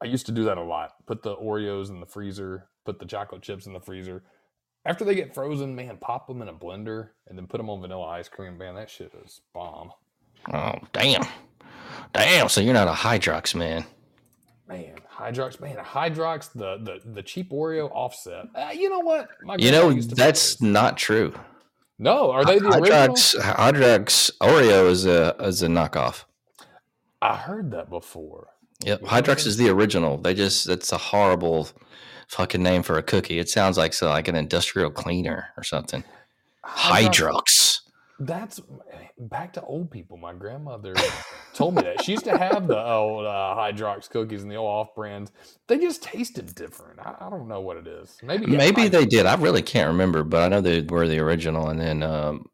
[0.02, 0.92] I used to do that a lot.
[1.06, 4.22] Put the Oreos in the freezer, put the chocolate chips in the freezer.
[4.84, 7.80] After they get frozen, man, pop them in a blender and then put them on
[7.80, 8.56] vanilla ice cream.
[8.58, 9.90] Man, that shit is bomb.
[10.52, 11.24] Oh damn.
[12.12, 13.84] Damn, so you're not a Hydrox man.
[14.68, 18.46] Man, Hydrox, man, Hydrox, the the the cheap Oreo offset.
[18.54, 19.28] Uh, you know what?
[19.42, 20.68] My You know, used to make that's those.
[20.68, 21.32] not true.
[21.98, 22.30] no.
[22.30, 23.14] Are they the original?
[23.14, 26.24] Hydrox, Hydrox Oreo is a is a knockoff.
[27.22, 28.48] I heard that before.
[28.84, 30.18] Yep, Yeah, Hydrox is the original.
[30.18, 31.68] They just that's a horrible
[32.28, 33.38] fucking name for a cookie.
[33.38, 36.04] It sounds like so like an industrial cleaner or something.
[36.64, 37.67] Hydrox.
[38.20, 38.60] That's
[39.16, 40.16] back to old people.
[40.16, 40.94] My grandmother
[41.54, 44.68] told me that she used to have the old uh, Hydrox cookies and the old
[44.68, 45.30] off brands.
[45.68, 46.98] They just tasted different.
[46.98, 48.18] I, I don't know what it is.
[48.22, 49.26] Maybe yeah, Maybe they did.
[49.26, 51.68] I really can't remember, but I know they were the original.
[51.68, 52.46] And then, um,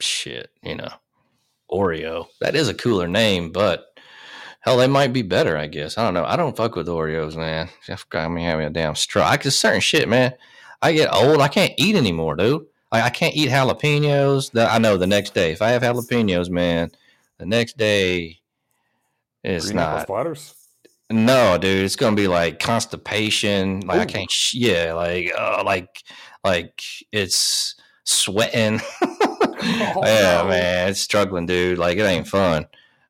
[0.00, 0.90] shit, you know,
[1.70, 2.28] Oreo.
[2.40, 3.84] That is a cooler name, but
[4.60, 5.58] hell, they might be better.
[5.58, 6.24] I guess I don't know.
[6.24, 7.68] I don't fuck with Oreos, man.
[7.86, 9.26] Just got me having a damn straw.
[9.26, 10.32] I just certain shit, man.
[10.80, 11.40] I get old.
[11.40, 12.66] I can't eat anymore, dude.
[12.92, 14.52] Like I can't eat jalapenos.
[14.52, 15.52] That I know the next day.
[15.52, 16.90] If I have jalapenos, man,
[17.38, 18.40] the next day
[19.42, 20.06] it's green not.
[20.06, 20.54] splatters.
[21.10, 23.80] No, dude, it's gonna be like constipation.
[23.80, 24.30] Like I can't.
[24.30, 26.02] Sh- yeah, like uh, like
[26.44, 27.74] like it's
[28.04, 28.80] sweating.
[29.62, 30.48] yeah, no.
[30.48, 31.78] man, it's struggling, dude.
[31.78, 32.66] Like it ain't fun.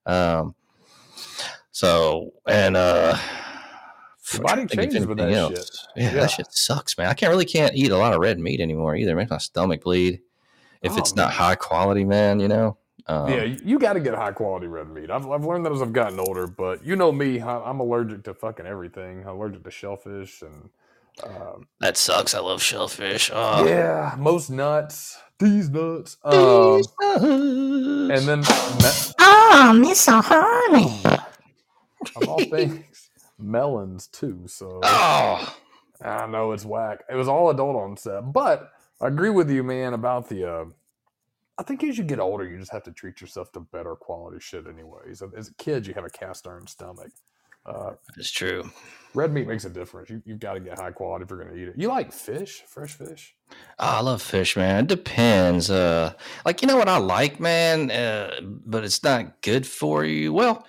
[0.06, 0.54] Um.
[1.72, 3.18] So and uh.
[4.34, 5.70] Your body trying to think of changes with that anything shit.
[5.96, 6.20] Yeah, Yeah.
[6.20, 7.08] that shit sucks, man.
[7.08, 9.12] I can't really can't eat a lot of red meat anymore either.
[9.12, 10.20] It makes my stomach bleed.
[10.82, 12.76] If Oh, it's not high quality, man, you know.
[13.08, 15.10] Um, yeah, you, you got to get high quality red meat.
[15.10, 18.22] I've, I've learned that as I've gotten older, but you know me, I, I'm allergic
[18.24, 19.20] to fucking everything.
[19.22, 20.70] I'm allergic to shellfish and
[21.24, 22.34] um, that sucks.
[22.34, 23.30] I love shellfish.
[23.34, 23.66] Oh.
[23.66, 31.20] yeah, most nuts, these nuts, um, and then me- Oh, Miss Honey.
[32.16, 33.01] of all things,
[33.42, 34.44] melons too.
[34.46, 35.56] So Oh,
[36.02, 37.04] I know it's whack.
[37.10, 40.50] It was all adult on set, but I agree with you, man, about the.
[40.50, 40.64] Uh,
[41.58, 44.38] I think as you get older, you just have to treat yourself to better quality
[44.40, 45.22] shit, anyways.
[45.36, 47.10] As a kid, you have a cast iron stomach.
[47.64, 48.68] Uh, It's true.
[49.14, 50.10] red meat makes a difference.
[50.10, 51.74] You, you've got to get high quality if you're going to eat it.
[51.76, 53.36] You like fish, fresh fish?
[53.50, 54.84] Oh, I love fish, man.
[54.84, 55.70] It depends.
[55.70, 56.14] Uh,
[56.44, 60.32] like you know what I like, man, uh, but it's not good for you.
[60.32, 60.66] Well,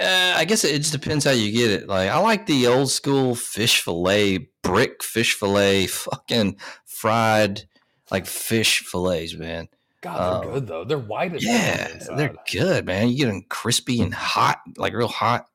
[0.00, 1.88] uh, I guess it just depends how you get it.
[1.88, 7.62] Like I like the old school fish fillet, brick fish fillet, fucking fried
[8.10, 9.68] like fish fillets, man.
[10.00, 10.54] God, they're Oh.
[10.54, 10.84] good though.
[10.84, 13.08] They're white as hell Yeah, they're good, man.
[13.08, 15.46] You get them crispy and hot, like real hot,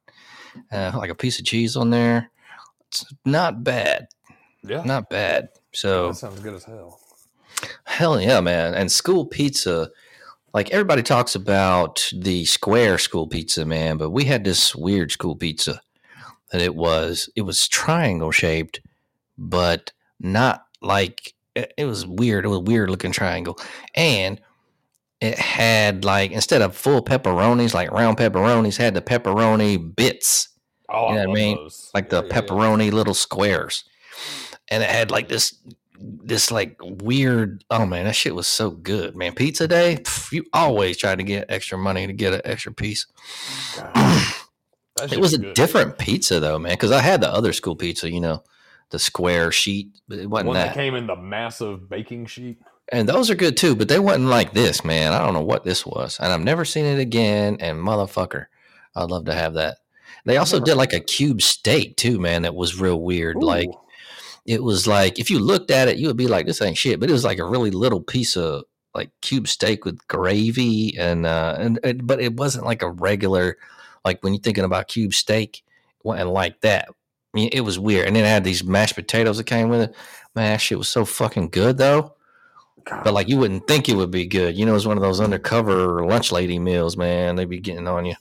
[0.71, 2.31] uh, like a piece of cheese on there.
[2.89, 4.07] It's not bad,
[4.63, 4.83] yeah.
[4.83, 5.49] not bad.
[5.73, 6.99] So that sounds good as hell.
[7.85, 8.73] Hell yeah, man.
[8.73, 9.91] And school pizza,
[10.53, 15.35] like everybody talks about the square school pizza, man, but we had this weird school
[15.35, 15.81] pizza
[16.51, 18.81] that it was it was triangle shaped,
[19.37, 22.45] but not like it, was weird.
[22.45, 23.57] It was a weird looking triangle.
[23.95, 24.39] And
[25.19, 30.47] it had like instead of full pepperonis, like round pepperonis, had the pepperoni bits
[30.93, 31.55] Oh, You know I what I mean?
[31.57, 31.89] those.
[31.93, 32.41] like the Yeah, yeah, yeah.
[32.41, 33.85] pepperoni little squares,
[34.67, 35.55] and it had like this
[36.01, 37.63] this like weird.
[37.69, 39.33] Oh man, that shit was so good, man.
[39.33, 43.07] Pizza day, pff, you always try to get extra money to get an extra piece.
[45.09, 45.55] It was a good.
[45.55, 48.43] different pizza though, man, because I had the other school pizza, you know,
[48.91, 50.73] the square sheet, but it wasn't one that that.
[50.75, 52.59] came in the massive baking sheet.
[52.91, 55.13] And those are good too, but they wasn't like this, man.
[55.13, 57.57] I don't know what this was, and I've never seen it again.
[57.61, 58.47] And motherfucker,
[58.95, 59.77] I'd love to have that.
[60.25, 62.43] They also did like a cube steak too, man.
[62.43, 63.37] That was real weird.
[63.37, 63.79] Like Ooh.
[64.45, 66.99] It was like if you looked at it, you would be like, "This ain't shit."
[66.99, 68.63] But it was like a really little piece of
[68.93, 73.57] like cube steak with gravy, and uh, and, and but it wasn't like a regular,
[74.03, 75.63] like when you're thinking about cube steak,
[76.03, 76.87] wasn't like that.
[76.89, 78.07] I mean, it was weird.
[78.07, 79.95] And then I had these mashed potatoes that came with it.
[80.35, 82.15] Man, shit was so fucking good though.
[82.83, 83.03] God.
[83.03, 84.57] But like you wouldn't think it would be good.
[84.57, 87.35] You know, it's one of those undercover lunch lady meals, man.
[87.35, 88.15] They be getting on you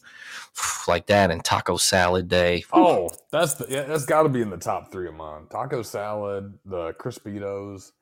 [0.90, 2.64] like that and taco salad day.
[2.72, 5.46] Oh, that's the yeah, that's got to be in the top three of mine.
[5.50, 7.92] Taco salad, the Crispitos.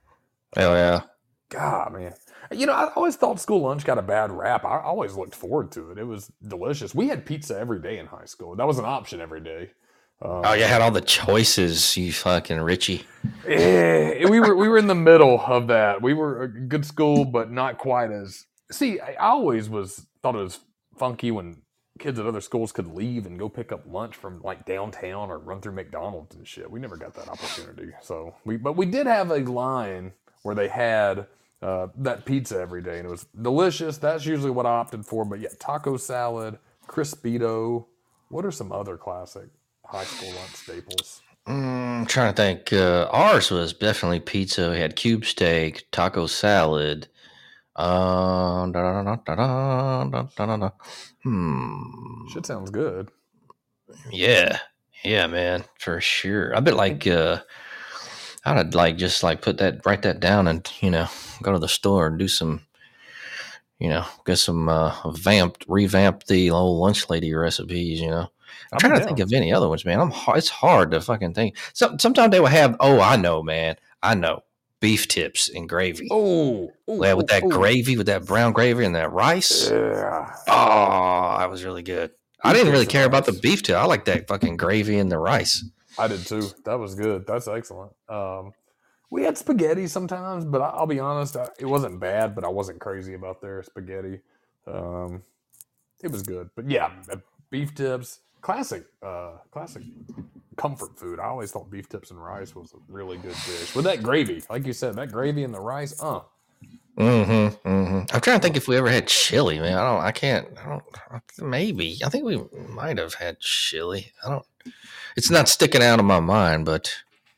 [0.57, 1.03] Hell yeah.
[1.51, 2.15] God, man.
[2.51, 4.65] You know, I always thought school lunch got a bad rap.
[4.65, 5.99] I always looked forward to it.
[5.99, 6.95] It was delicious.
[6.95, 8.57] We had pizza every day in high school.
[8.57, 9.71] That was an option every day.
[10.21, 13.05] Um, Oh, you had all the choices, you fucking Richie.
[13.47, 16.03] Eh, we were we were in the middle of that.
[16.03, 18.47] We were a good school, but not quite as.
[18.71, 20.61] See, I always was thought it was
[20.99, 21.63] funky when
[21.99, 25.39] kids at other schools could leave and go pick up lunch from like downtown or
[25.39, 26.71] run through McDonald's and shit.
[26.71, 27.93] We never got that opportunity.
[28.03, 31.27] So we, but we did have a line where they had
[31.63, 33.99] uh, that pizza every day, and it was delicious.
[33.99, 35.25] That's usually what I opted for.
[35.25, 37.87] But yeah, taco salad, crispito.
[38.29, 39.49] What are some other classic
[39.85, 41.23] high school lunch staples?
[41.47, 42.73] Mm, I'm trying to think.
[42.73, 44.71] Uh, ours was definitely pizza.
[44.71, 47.09] We had cube steak, taco salad.
[47.79, 50.71] Uh, da, da, da,
[51.23, 52.27] hmm.
[52.33, 53.09] Shit sounds good.
[54.11, 54.59] Yeah.
[55.05, 56.57] Yeah, man, for sure.
[56.57, 57.41] I bet like uh
[58.45, 61.07] I'd like just like put that write that down and you know,
[61.41, 62.63] go to the store and do some
[63.79, 68.27] you know, get some uh vamped revamp the old lunch lady recipes, you know.
[68.73, 70.01] I'm trying to think of any other ones, man.
[70.01, 71.57] I'm it's hard to fucking think.
[71.75, 73.77] So, sometimes they will have, oh, I know, man.
[74.03, 74.43] I know
[74.81, 76.09] beef tips and gravy.
[76.11, 79.71] Oh, yeah, with that gravy, with that brown gravy and that rice.
[79.71, 80.35] Yeah.
[80.49, 82.13] Oh, that was really good.
[82.45, 83.77] I didn't really care about the beef tip.
[83.77, 85.65] I like that fucking gravy and the rice.
[85.99, 86.49] I did too.
[86.65, 87.27] That was good.
[87.27, 87.93] That's excellent.
[88.09, 88.53] Um,
[89.11, 92.35] we had spaghetti sometimes, but I, I'll be honest, I, it wasn't bad.
[92.37, 94.21] But I wasn't crazy about their spaghetti.
[94.67, 95.23] Um,
[96.03, 96.93] it was good, but yeah,
[97.51, 99.83] beef tips, classic, uh, classic
[100.57, 101.21] comfort food.
[101.21, 104.43] I always thought beef tips and rice was a really good dish with that gravy.
[104.51, 106.01] Like you said, that gravy and the rice.
[106.03, 106.21] Uh,
[106.99, 107.99] Mm-hmm, mm-hmm.
[108.13, 109.79] I'm trying to think if we ever had chili, man.
[109.79, 110.03] I don't.
[110.03, 110.49] I can't.
[110.59, 111.23] I don't.
[111.39, 112.01] Maybe.
[112.05, 114.11] I think we might have had chili.
[114.25, 114.45] I don't.
[115.17, 116.93] It's not sticking out of my mind, but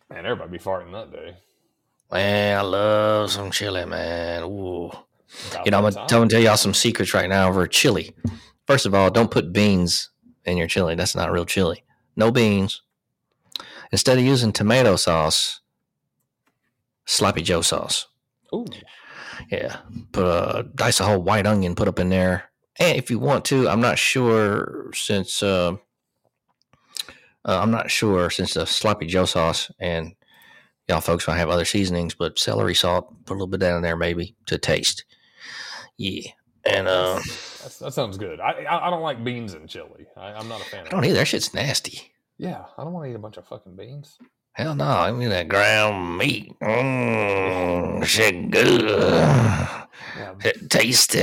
[0.08, 1.36] man, everybody be farting that day.
[2.10, 4.44] man, I love some chili, man.
[4.44, 4.90] Ooh.
[5.64, 6.00] You know, I'm gonna.
[6.00, 8.14] I'm gonna tell y'all some secrets right now over chili.
[8.66, 10.08] First of all, don't put beans
[10.44, 10.94] in your chili.
[10.94, 11.84] That's not real chili.
[12.16, 12.82] No beans.
[13.92, 15.60] Instead of using tomato sauce,
[17.06, 18.06] sloppy Joe sauce.
[18.54, 18.66] Ooh.
[19.50, 19.78] Yeah,
[20.12, 23.44] put a dice a whole white onion, put up in there, and if you want
[23.46, 25.76] to, I'm not sure since uh,
[27.44, 30.14] uh, I'm not sure since the sloppy Joe sauce and
[30.88, 33.82] y'all folks might have other seasonings, but celery salt, put a little bit down in
[33.82, 35.04] there maybe to taste.
[35.96, 36.30] Yeah,
[36.64, 37.20] and uh,
[37.62, 38.40] That's, that sounds good.
[38.40, 40.06] I, I I don't like beans and chili.
[40.16, 40.80] I, I'm not a fan.
[40.80, 41.14] I of don't either.
[41.18, 42.12] That shit's nasty.
[42.38, 44.18] Yeah, I don't want to eat a bunch of fucking beans.
[44.52, 46.52] Hell no, I me that ground meat.
[46.60, 48.82] Mmm, shit good.
[48.82, 51.18] Yeah, It tasty.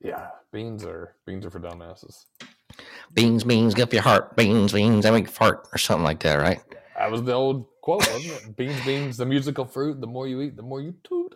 [0.00, 0.28] yeah.
[0.52, 2.24] Beans are beans are for dumbasses.
[3.12, 4.34] Beans, beans, get up your heart.
[4.36, 6.60] Beans, beans, I make fart or something like that, right?
[6.96, 8.56] That was the old quote, wasn't it?
[8.56, 10.00] Beans, beans, the musical fruit.
[10.00, 11.34] The more you eat, the more you toot.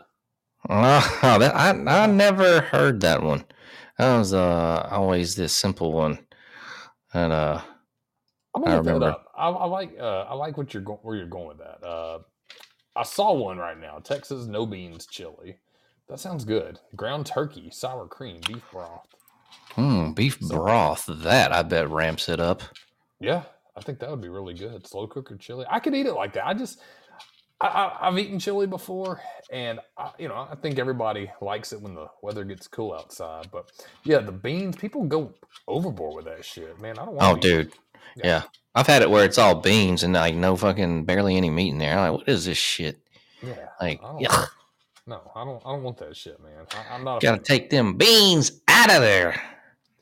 [0.68, 3.44] Oh, that, I I never heard that one.
[3.98, 6.26] That was uh always this simple one,
[7.12, 7.62] and uh
[8.54, 9.06] I'm gonna that remember.
[9.10, 9.32] up.
[9.36, 11.84] I, I like uh, I like what you're going where you're going with that.
[11.84, 12.20] Uh,
[12.94, 13.98] I saw one right now.
[13.98, 15.58] Texas no beans chili.
[16.08, 16.78] That sounds good.
[16.94, 19.06] Ground turkey, sour cream, beef broth.
[19.74, 21.06] hmm, beef broth.
[21.08, 22.62] That I bet ramps it up.
[23.20, 23.44] Yeah,
[23.76, 24.86] I think that would be really good.
[24.86, 25.64] Slow cooker chili.
[25.70, 26.46] I could eat it like that.
[26.46, 26.80] I just,
[27.62, 31.80] I, I, I've eaten chili before, and I, you know, I think everybody likes it
[31.80, 33.50] when the weather gets cool outside.
[33.52, 33.70] But
[34.04, 35.32] yeah, the beans, people go
[35.68, 36.98] overboard with that shit, man.
[36.98, 37.38] I don't want.
[37.38, 37.72] Oh, dude.
[38.16, 38.26] Yeah.
[38.26, 38.42] Yeah.
[38.74, 41.78] I've had it where it's all beans and like no fucking barely any meat in
[41.78, 41.96] there.
[41.96, 42.98] I'm like, what is this shit?
[43.42, 44.28] Yeah, Like, I don't yuck.
[44.38, 44.50] want-
[45.04, 45.62] no, I don't.
[45.66, 46.64] I don't want that shit, man.
[46.72, 47.20] I, I'm not.
[47.20, 49.40] Gotta take them beans out of there.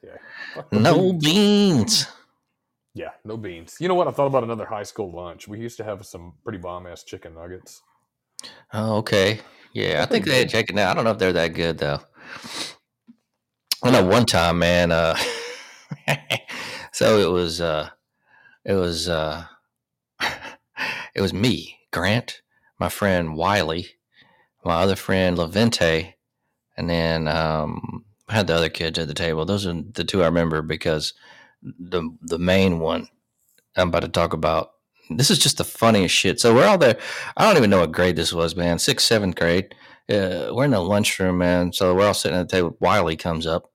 [0.04, 0.16] Yeah.
[0.70, 1.24] The No beans.
[1.24, 2.06] beans.
[2.94, 3.76] Yeah, no beans.
[3.78, 4.08] You know what?
[4.08, 5.46] I thought about another high school lunch.
[5.46, 7.82] We used to have some pretty bomb ass chicken nuggets.
[8.72, 9.40] Oh, okay.
[9.72, 10.90] Yeah, I think they had chicken now.
[10.90, 12.00] I don't know if they're that good though.
[13.82, 15.16] I know one time, man, uh
[16.92, 17.90] so it was uh
[18.64, 19.44] it was uh
[21.14, 22.42] it was me, Grant,
[22.78, 23.86] my friend Wiley,
[24.64, 26.14] my other friend Levente,
[26.76, 29.44] and then um I had the other kids at the table.
[29.44, 31.14] Those are the two I remember because
[31.62, 33.08] the the main one
[33.76, 34.72] I'm about to talk about.
[35.10, 36.40] This is just the funniest shit.
[36.40, 36.98] So we're all there.
[37.36, 38.78] I don't even know what grade this was, man.
[38.78, 39.74] Sixth, seventh grade.
[40.08, 41.72] Uh, we're in the lunchroom, man.
[41.72, 42.76] So we're all sitting at the table.
[42.80, 43.70] Wiley comes up.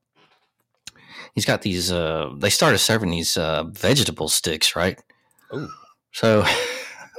[1.33, 1.91] He's got these.
[1.91, 5.01] Uh, they started serving these uh, vegetable sticks, right?
[5.53, 5.69] Ooh.
[6.11, 6.45] So,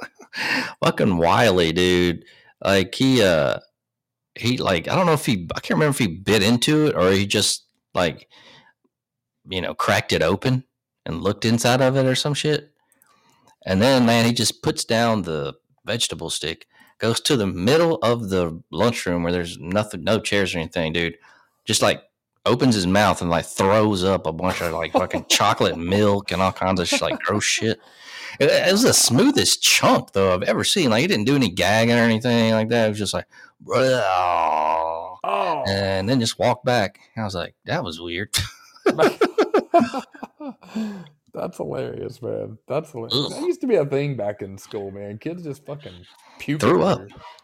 [0.84, 2.24] fucking Wiley, dude.
[2.64, 3.58] Like he, uh,
[4.34, 5.46] he like I don't know if he.
[5.54, 8.28] I can't remember if he bit into it or he just like,
[9.48, 10.64] you know, cracked it open
[11.04, 12.70] and looked inside of it or some shit.
[13.64, 16.66] And then, man, he just puts down the vegetable stick,
[16.98, 21.16] goes to the middle of the lunchroom where there's nothing, no chairs or anything, dude.
[21.64, 22.02] Just like
[22.44, 26.40] opens his mouth and like throws up a bunch of like fucking chocolate milk and
[26.40, 27.80] all kinds of sh- like gross shit.
[28.38, 30.90] It, it was the smoothest chunk though I've ever seen.
[30.90, 32.86] Like he didn't do any gagging or anything like that.
[32.86, 33.26] It was just like,
[33.68, 35.16] Oh,
[35.66, 37.00] and then just walked back.
[37.16, 38.34] I was like, that was weird.
[41.34, 42.58] that's hilarious, man.
[42.68, 43.14] That's hilarious.
[43.14, 43.30] Ugh.
[43.32, 45.18] That used to be a thing back in school, man.
[45.18, 46.04] Kids just fucking
[46.38, 47.02] puke Threw up.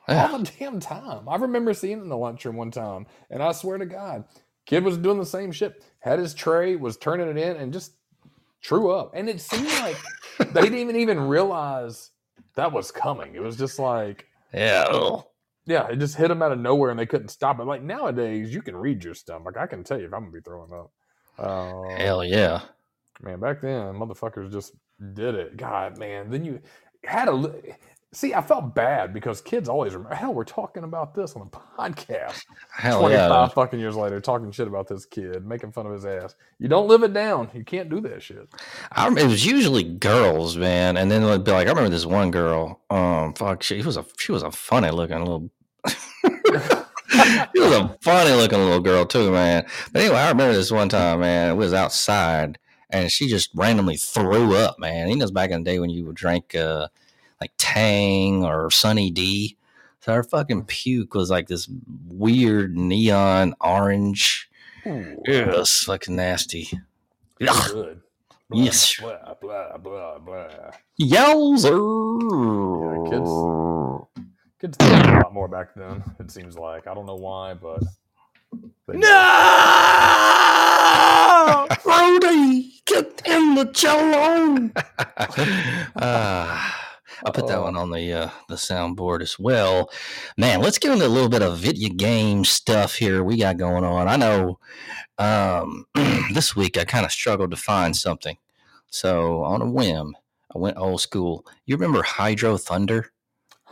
[0.08, 0.28] Yeah.
[0.32, 1.28] all the damn time.
[1.28, 4.24] I remember seeing it in the lunchroom one time, and I swear to God,
[4.66, 5.84] kid was doing the same shit.
[6.00, 7.92] Had his tray, was turning it in, and just
[8.64, 9.12] threw up.
[9.14, 9.96] And it seemed like
[10.52, 12.10] they didn't even realize
[12.54, 13.34] that was coming.
[13.34, 14.86] It was just like, Yeah.
[14.90, 15.24] ugh.
[15.66, 17.64] yeah, it just hit them out of nowhere, and they couldn't stop it.
[17.64, 19.54] Like nowadays, you can read your stomach.
[19.56, 20.90] Like I can tell you if I'm gonna be throwing up.
[21.42, 22.60] Uh, Hell yeah.
[23.20, 24.74] Man, back then, motherfuckers just
[25.14, 25.56] did it.
[25.56, 26.30] God, man.
[26.30, 26.60] Then you
[27.04, 27.52] had a
[28.12, 28.34] see.
[28.34, 30.14] I felt bad because kids always remember.
[30.14, 31.46] Hell, we're talking about this on a
[31.80, 32.44] podcast.
[32.76, 33.48] Hell Twenty-five yeah.
[33.48, 36.34] fucking years later, talking shit about this kid, making fun of his ass.
[36.58, 37.50] You don't live it down.
[37.54, 38.48] You can't do that shit.
[38.92, 42.30] I it was usually girls, man, and then it'd be like I remember this one
[42.30, 42.80] girl.
[42.90, 45.50] Um, fuck, she was a she was a funny looking little.
[47.12, 49.64] She was a funny looking little girl too, man.
[49.92, 51.50] But anyway, I remember this one time, man.
[51.50, 52.58] It was outside,
[52.90, 55.08] and she just randomly threw up, man.
[55.08, 56.88] You know, back in the day when you would drink uh,
[57.40, 59.56] like Tang or Sunny D.
[60.00, 61.68] So her fucking puke was like this
[62.08, 64.48] weird neon orange.
[64.86, 66.68] Ooh, Yeah, it's fucking nasty.
[67.38, 68.00] good.
[68.48, 68.96] Blah, Yes.
[69.00, 70.48] Blah blah blah blah.
[71.00, 71.78] Yowzer.
[73.10, 73.30] Kids
[74.68, 76.02] did a lot more back then.
[76.20, 77.82] It seems like I don't know why, but.
[80.82, 81.66] No!
[81.84, 84.70] Brody, get in the cello.
[85.96, 86.90] Ah,
[87.24, 87.62] I put that Oh.
[87.64, 89.90] one on the uh, the soundboard as well.
[90.36, 93.84] Man, let's get into a little bit of video game stuff here we got going
[93.84, 94.08] on.
[94.08, 94.58] I know
[95.18, 95.86] um,
[96.34, 98.36] this week I kind of struggled to find something,
[98.90, 100.16] so on a whim,
[100.54, 101.46] I went old school.
[101.66, 103.11] You remember Hydro Thunder?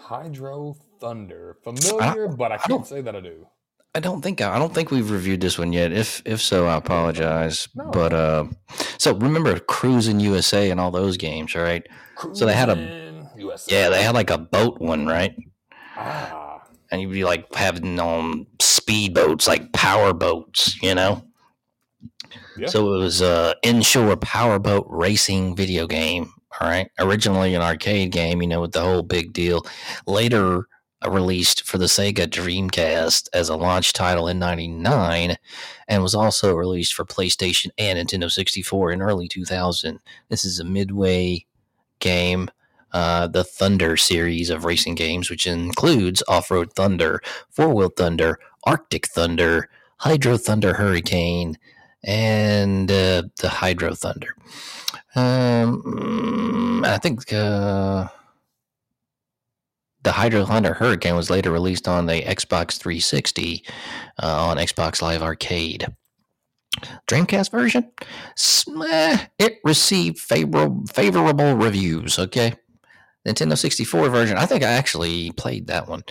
[0.00, 1.56] Hydro Thunder.
[1.62, 3.46] Familiar, but I can't don't- say that I do.
[3.92, 5.90] I don't think I don't think we've reviewed this one yet.
[5.92, 7.66] If if so, I apologize.
[7.74, 7.90] No.
[7.90, 8.44] But uh,
[8.98, 11.84] so remember Cruis'n USA and all those games, right?
[12.34, 13.74] So they had a- USA.
[13.74, 15.34] Yeah, they had like a boat one, right?
[15.96, 21.24] Ah, And you'd be like having um speed boats, like power boats, you know.
[22.56, 22.68] Yeah.
[22.68, 26.30] So it was a inshore powerboat racing video game,
[26.60, 26.90] All right.
[26.98, 29.66] Originally an arcade game, you know, with the whole big deal.
[30.06, 30.68] Later
[31.02, 35.36] uh, released for the Sega Dreamcast as a launch title in 99
[35.88, 40.00] and was also released for PlayStation and Nintendo 64 in early 2000.
[40.28, 41.46] This is a midway
[42.00, 42.50] game,
[42.92, 48.38] uh, the Thunder series of racing games, which includes Off Road Thunder, Four Wheel Thunder,
[48.64, 51.56] Arctic Thunder, Hydro Thunder Hurricane,
[52.04, 54.34] and uh, the Hydro Thunder.
[55.14, 58.08] Um, I think uh,
[60.02, 63.64] the Hydro Thunder Hurricane was later released on the Xbox 360
[64.22, 65.86] uh, on Xbox Live Arcade.
[67.08, 67.90] Dreamcast version,
[69.38, 72.18] it received favorable favorable reviews.
[72.18, 72.54] Okay,
[73.26, 76.04] Nintendo 64 version, I think I actually played that one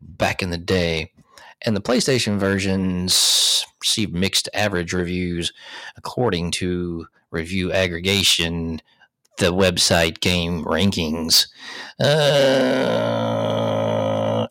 [0.00, 1.10] back in the day.
[1.64, 5.52] And the PlayStation versions received mixed average reviews
[5.96, 8.80] according to review aggregation,
[9.38, 11.46] the website GameRankings.
[12.00, 13.16] Uh,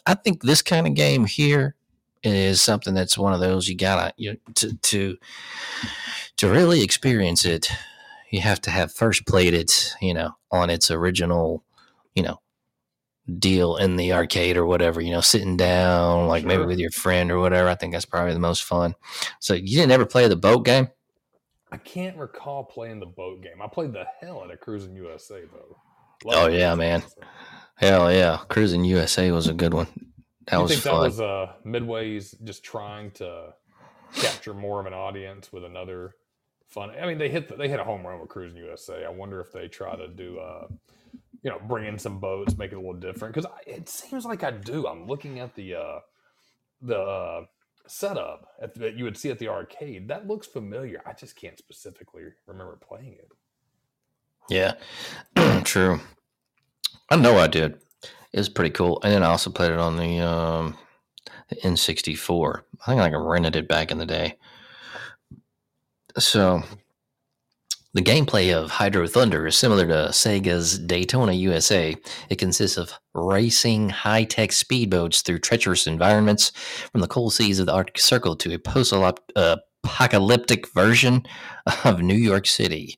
[0.05, 1.75] I think this kind of game here
[2.23, 5.17] is something that's one of those you gotta you to to
[6.37, 7.69] to really experience it.
[8.31, 11.63] You have to have first played it, you know, on its original,
[12.15, 12.39] you know,
[13.39, 17.31] deal in the arcade or whatever, you know, sitting down, like maybe with your friend
[17.31, 17.69] or whatever.
[17.69, 18.95] I think that's probably the most fun.
[19.39, 20.89] So you didn't ever play the boat game?
[21.71, 23.61] I can't recall playing the boat game.
[23.61, 25.77] I played the hell out of Cruis'n USA though.
[26.25, 27.01] Oh, yeah, man.
[27.01, 27.21] USA.
[27.75, 28.39] Hell yeah.
[28.49, 29.87] Cruis'n USA was a good one.
[30.47, 30.93] That you was think fun.
[30.93, 33.53] that was uh, Midway's just trying to
[34.15, 36.15] capture more of an audience with another
[36.67, 36.91] fun?
[36.91, 39.05] I mean, they hit the, they hit a home run with Cruis'n USA.
[39.05, 40.67] I wonder if they try to do uh,
[41.43, 44.43] you know bring in some boats, make it a little different because it seems like
[44.43, 44.87] I do.
[44.87, 45.99] I'm looking at the uh,
[46.81, 47.45] the uh,
[47.87, 50.07] setup at the, that you would see at the arcade.
[50.07, 51.01] That looks familiar.
[51.05, 53.31] I just can't specifically remember playing it.
[54.49, 54.73] Yeah,
[55.63, 55.99] true.
[57.09, 57.79] I know I did.
[58.31, 58.99] It was pretty cool.
[59.03, 60.77] And then I also played it on the um,
[61.49, 62.63] the N64.
[62.81, 64.37] I think like I rented it back in the day.
[66.17, 66.63] So
[67.93, 71.95] the gameplay of Hydro Thunder is similar to Sega's Daytona USA.
[72.27, 76.51] It consists of racing high tech speedboats through treacherous environments,
[76.91, 81.23] from the cold seas of the Arctic Circle to a post apocalyptic version
[81.83, 82.97] of New York City.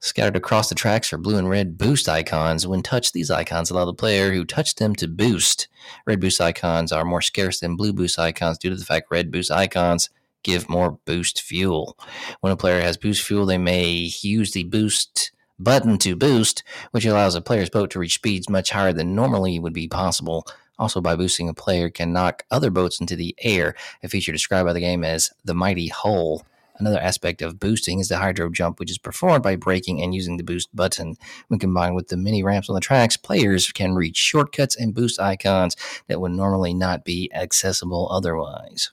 [0.00, 2.66] Scattered across the tracks are blue and red boost icons.
[2.66, 5.68] When touched, these icons allow the player who touched them to boost.
[6.06, 9.30] Red boost icons are more scarce than blue boost icons due to the fact red
[9.30, 10.08] boost icons
[10.44, 11.98] give more boost fuel.
[12.40, 17.04] When a player has boost fuel, they may use the boost button to boost, which
[17.04, 20.46] allows a player's boat to reach speeds much higher than normally would be possible.
[20.78, 24.66] Also, by boosting, a player can knock other boats into the air, a feature described
[24.66, 26.44] by the game as the mighty hull.
[26.78, 30.36] Another aspect of boosting is the hydro jump, which is performed by braking and using
[30.36, 31.16] the boost button.
[31.46, 35.20] When combined with the mini ramps on the tracks, players can reach shortcuts and boost
[35.20, 35.76] icons
[36.08, 38.90] that would normally not be accessible otherwise.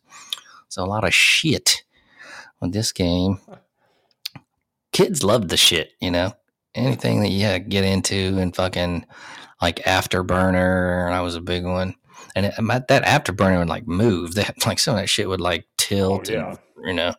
[0.72, 1.84] So, a lot of shit
[2.62, 3.40] with this game.
[4.94, 6.34] Kids loved the shit, you know?
[6.74, 9.06] Anything that you get into and fucking
[9.62, 11.96] like Afterburner, and I was a big one.
[12.36, 12.54] And it,
[12.88, 14.36] that Afterburner would like move.
[14.36, 16.50] That like some of that shit would like tilt, Oh, yeah.
[16.78, 17.16] and, you know,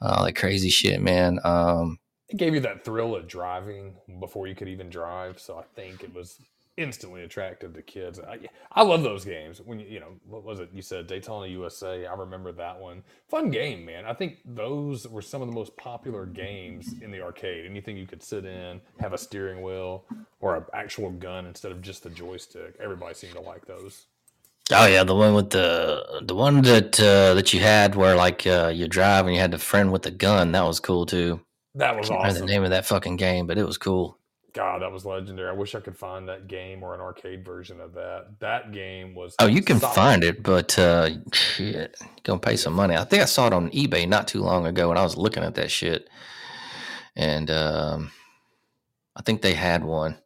[0.00, 1.40] all that crazy shit, man.
[1.44, 1.98] Um,
[2.30, 5.38] It gave you that thrill of driving before you could even drive.
[5.40, 6.40] So I think it was
[6.78, 8.20] instantly attractive to kids.
[8.20, 8.38] I,
[8.72, 9.60] I love those games.
[9.60, 10.70] When you, you know, what was it?
[10.72, 12.06] You said Daytona USA.
[12.06, 13.02] I remember that one.
[13.28, 14.06] Fun game, man.
[14.06, 17.66] I think those were some of the most popular games in the arcade.
[17.66, 20.04] Anything you could sit in, have a steering wheel,
[20.40, 22.76] or an actual gun instead of just the joystick.
[22.80, 24.06] Everybody seemed to like those.
[24.70, 28.46] Oh yeah, the one with the the one that uh, that you had where like
[28.46, 30.52] uh, you drive and you had the friend with the gun.
[30.52, 31.40] That was cool too.
[31.74, 32.46] That I was remember awesome.
[32.46, 34.17] the name of that fucking game, but it was cool.
[34.54, 35.50] God, that was legendary.
[35.50, 38.40] I wish I could find that game or an arcade version of that.
[38.40, 39.34] That game was.
[39.38, 39.94] Oh, you can solid.
[39.94, 42.96] find it, but uh, shit, gonna pay some money.
[42.96, 45.42] I think I saw it on eBay not too long ago, and I was looking
[45.42, 46.08] at that shit,
[47.14, 48.10] and um,
[49.14, 50.16] I think they had one,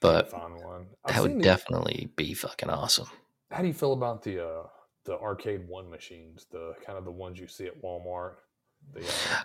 [0.00, 0.86] but find one.
[1.06, 3.08] That would the- definitely be fucking awesome.
[3.50, 4.62] How do you feel about the uh,
[5.04, 8.36] the arcade one machines, the kind of the ones you see at Walmart?
[8.94, 9.04] The, uh,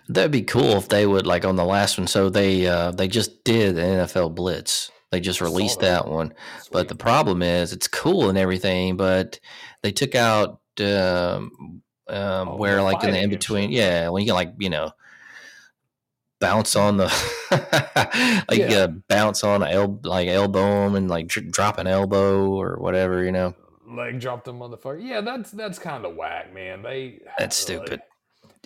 [0.09, 2.07] That'd be cool if they would like on the last one.
[2.07, 4.91] So they uh, they just did the NFL Blitz.
[5.11, 6.03] They just released that.
[6.05, 6.33] that one.
[6.71, 9.39] But the problem is, it's cool and everything, but
[9.83, 14.27] they took out um, um, Oh, where like in the in between, yeah, when you
[14.27, 14.91] can like you know
[16.39, 17.05] bounce on the
[18.49, 18.77] like Yeah.
[18.77, 23.23] uh, bounce on el- like elbow 'em and like dr- drop an elbow or whatever,
[23.23, 23.53] you know.
[23.87, 25.03] leg drop the motherfucker.
[25.03, 26.81] Yeah, that's that's kind of whack, man.
[26.83, 28.01] They That's stupid.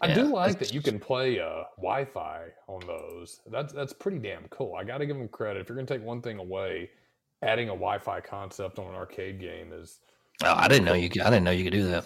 [0.02, 3.40] I Yeah, do like that you can play uh, Wi-Fi on those.
[3.50, 4.76] That's that's pretty damn cool.
[4.76, 5.62] I got to give them credit.
[5.62, 6.90] If you're gonna take one thing away,
[7.42, 10.00] adding a Wi-Fi concept on an arcade game is
[10.44, 11.10] Oh, I didn't know you.
[11.10, 12.06] Could, I didn't know you could do that.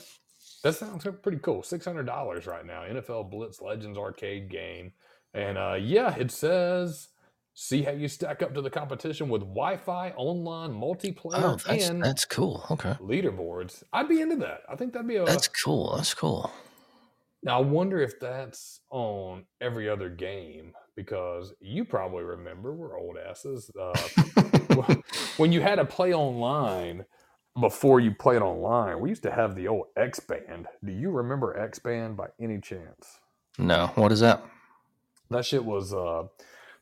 [0.64, 1.64] that sounds pretty cool.
[1.64, 2.82] Six hundred dollars right now.
[2.84, 4.92] NFL Blitz Legends arcade game,
[5.34, 7.08] and uh, yeah, it says
[7.56, 12.04] see how you stack up to the competition with Wi-Fi online multiplayer Oh, that's and
[12.04, 12.64] that's cool.
[12.70, 13.84] Okay, leaderboards.
[13.92, 14.62] I'd be into that.
[14.70, 15.26] I think that'd be a.
[15.26, 15.96] that's cool.
[15.96, 16.52] That's cool.
[17.44, 23.18] Now I wonder if that's on every other game because you probably remember we're old
[23.18, 23.72] asses.
[23.80, 23.94] Uh,
[25.38, 27.06] when you had to play online
[27.60, 30.68] before you played online, we used to have the old X Band.
[30.84, 33.20] Do you remember X Band by any chance?
[33.58, 34.44] No, what is that?
[35.30, 35.94] That shit was.
[35.94, 36.24] Uh,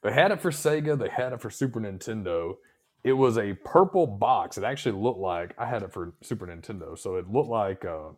[0.01, 0.97] they had it for Sega.
[0.97, 2.55] They had it for Super Nintendo.
[3.03, 4.57] It was a purple box.
[4.57, 8.09] It actually looked like I had it for Super Nintendo, so it looked like uh,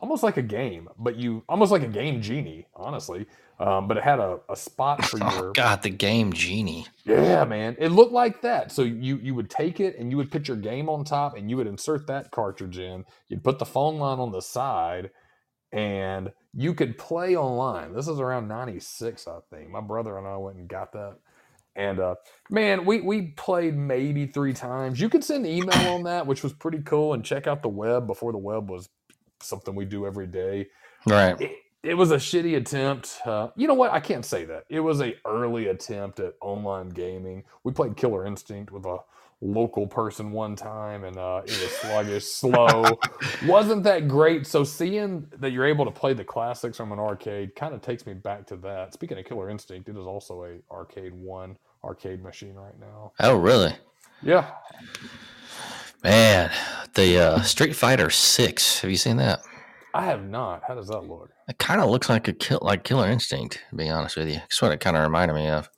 [0.00, 3.26] almost like a game, but you almost like a game genie, honestly.
[3.60, 6.86] Um, but it had a, a spot for Oh your God, the game genie.
[7.06, 7.76] yeah, man.
[7.78, 8.72] It looked like that.
[8.72, 11.50] So you you would take it and you would put your game on top and
[11.50, 13.04] you would insert that cartridge in.
[13.28, 15.10] You'd put the phone line on the side
[15.72, 17.94] and you could play online.
[17.94, 19.70] This is around 96, I think.
[19.70, 21.18] My brother and I went and got that.
[21.76, 22.16] And uh
[22.50, 25.00] man, we we played maybe 3 times.
[25.00, 28.06] You could send email on that, which was pretty cool and check out the web
[28.06, 28.88] before the web was
[29.42, 30.68] something we do every day
[31.06, 31.40] Right.
[31.40, 33.20] it, it was a shitty attempt.
[33.24, 33.90] Uh, you know what?
[33.92, 34.64] I can't say that.
[34.68, 37.42] It was a early attempt at online gaming.
[37.64, 38.98] We played Killer Instinct with a
[39.40, 42.84] local person one time, and uh, it was sluggish, slow.
[43.46, 44.46] Wasn't that great.
[44.46, 48.04] So seeing that you're able to play the classics from an arcade kind of takes
[48.04, 48.92] me back to that.
[48.92, 53.12] Speaking of Killer Instinct, it is also a arcade one arcade machine right now.
[53.20, 53.74] Oh, really?
[54.22, 54.50] Yeah,
[56.02, 56.50] Man,
[56.94, 58.80] the uh, Street Fighter Six.
[58.80, 59.40] Have you seen that?
[59.92, 60.62] I have not.
[60.66, 61.30] How does that look?
[61.48, 63.62] It kind of looks like a kill, like Killer Instinct.
[63.70, 65.68] To be honest with you, it's what it kind of reminded me of.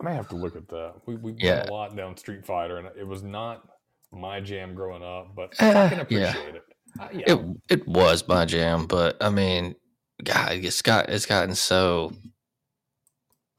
[0.00, 0.94] I may have to look at that.
[1.06, 1.58] We we Yeah.
[1.58, 3.68] went a lot down Street Fighter, and it was not
[4.10, 6.34] my jam growing up, but Eh, I can yeah.
[6.36, 6.62] it.
[6.98, 9.76] Uh, yeah, It it was my jam, but I mean,
[10.24, 12.12] God, it's got it's gotten so,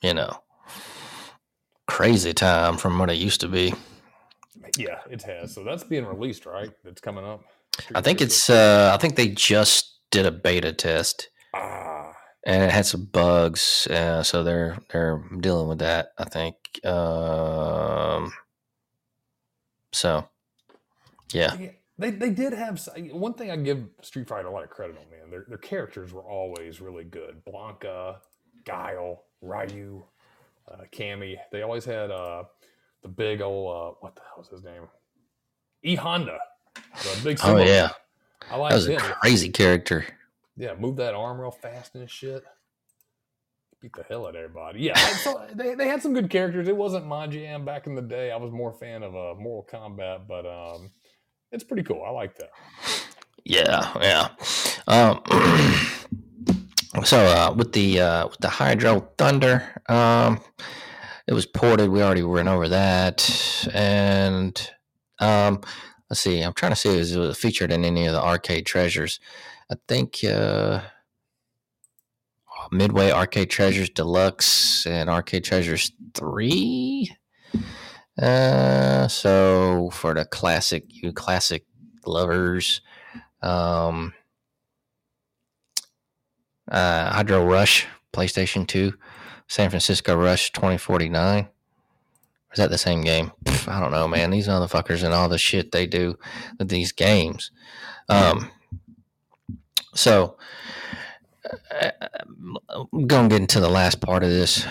[0.02, 0.42] you know,
[1.88, 3.74] crazy time from what it used to be.
[4.80, 5.54] Yeah, it has.
[5.54, 6.72] So that's being released, right?
[6.84, 7.44] That's coming up.
[7.94, 12.14] I think it's uh I think they just did a beta test ah,
[12.46, 16.14] and it had some bugs, uh, so they're they're dealing with that.
[16.18, 16.56] I think.
[16.86, 18.32] Um,
[19.92, 20.28] so,
[21.34, 21.72] yeah, yeah.
[21.98, 22.80] They, they did have
[23.12, 25.30] one thing I give Street Fighter a lot of credit on, man.
[25.30, 27.42] Their, their characters were always really good.
[27.46, 28.20] Blanka,
[28.64, 30.06] Guile, Ryu,
[30.72, 31.36] uh, Cammy.
[31.52, 32.46] They always had uh,
[33.02, 34.84] the big old, uh, what the hell was his name?
[35.84, 36.38] E Honda.
[37.44, 37.90] Oh yeah.
[38.52, 39.00] I like that was a him.
[39.00, 40.06] crazy character.
[40.58, 42.44] Yeah, move that arm real fast and shit.
[43.82, 44.82] Beat the hell out of everybody.
[44.82, 46.68] Yeah, so they, they had some good characters.
[46.68, 48.32] It wasn't my jam back in the day.
[48.32, 50.92] I was more a fan of uh, Mortal Kombat, but um,
[51.52, 52.04] it's pretty cool.
[52.06, 52.52] I like that.
[53.46, 54.30] Yeah, yeah.
[54.88, 55.22] Um,
[57.06, 60.42] so uh, with the uh, with the Hydro Thunder, um,
[61.30, 61.92] it was ported.
[61.92, 64.72] We already went over that, and
[65.20, 65.62] um,
[66.10, 66.42] let's see.
[66.42, 69.20] I'm trying to see if it was featured in any of the arcade treasures.
[69.72, 70.82] I think uh,
[72.72, 77.16] Midway Arcade Treasures Deluxe and Arcade Treasures Three.
[78.20, 81.64] Uh, so for the classic, you classic
[82.08, 82.82] lovers,
[83.44, 84.16] um,
[86.72, 88.94] uh, Hydro Rush, PlayStation 2,
[89.50, 91.50] San Francisco Rush 2049.
[92.54, 93.32] Is that the same game?
[93.44, 94.30] Pff, I don't know, man.
[94.30, 96.18] These motherfuckers and all the shit they do
[96.58, 97.52] with these games.
[98.08, 98.52] Um,
[99.94, 100.38] so,
[101.72, 101.92] uh,
[102.70, 104.66] I'm going to get into the last part of this.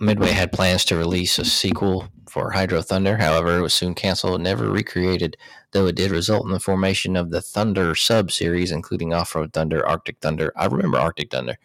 [0.00, 3.18] Midway had plans to release a sequel for Hydro Thunder.
[3.18, 5.36] However, it was soon canceled and never recreated,
[5.72, 9.52] though it did result in the formation of the Thunder sub series, including Off Road
[9.52, 10.52] Thunder, Arctic Thunder.
[10.56, 11.58] I remember Arctic Thunder.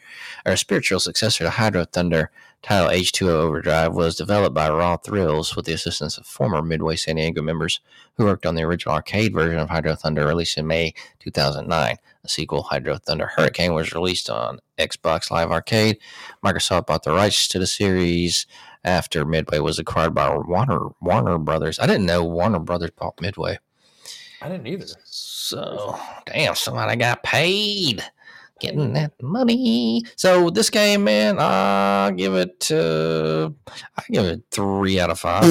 [0.45, 2.31] Our spiritual successor to Hydro Thunder,
[2.61, 7.15] titled H2O Overdrive, was developed by Raw Thrills with the assistance of former Midway San
[7.15, 7.79] Diego members
[8.15, 11.97] who worked on the original arcade version of Hydro Thunder, released in May 2009.
[12.23, 15.97] A sequel, Hydro Thunder Hurricane, was released on Xbox Live Arcade.
[16.43, 18.45] Microsoft bought the rights to the series
[18.83, 21.79] after Midway was acquired by Warner Warner Brothers.
[21.79, 23.59] I didn't know Warner Brothers bought Midway.
[24.41, 24.85] I didn't either.
[25.03, 28.03] So damn, somebody got paid.
[28.59, 30.03] Getting that money.
[30.15, 32.71] So this game, man, I give it.
[32.71, 33.51] Uh,
[33.97, 35.43] I give it three out of five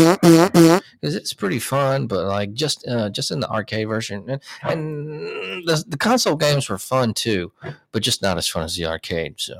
[1.00, 2.08] because it's pretty fun.
[2.08, 5.20] But like just uh, just in the arcade version, and, and
[5.66, 7.52] the the console games were fun too,
[7.92, 9.34] but just not as fun as the arcade.
[9.38, 9.54] So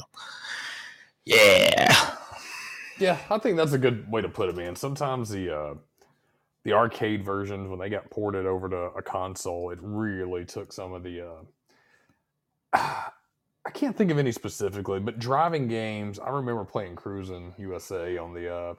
[1.24, 2.16] yeah,
[2.98, 4.74] Yeah, I think that's a good way to put it, man.
[4.74, 5.74] Sometimes the uh,
[6.64, 10.92] the arcade versions, when they got ported over to a console, it really took some
[10.92, 11.28] of the.
[12.72, 13.02] Uh,
[13.66, 16.20] I can't think of any specifically, but driving games.
[16.20, 18.74] I remember playing Cruis'n USA on the uh,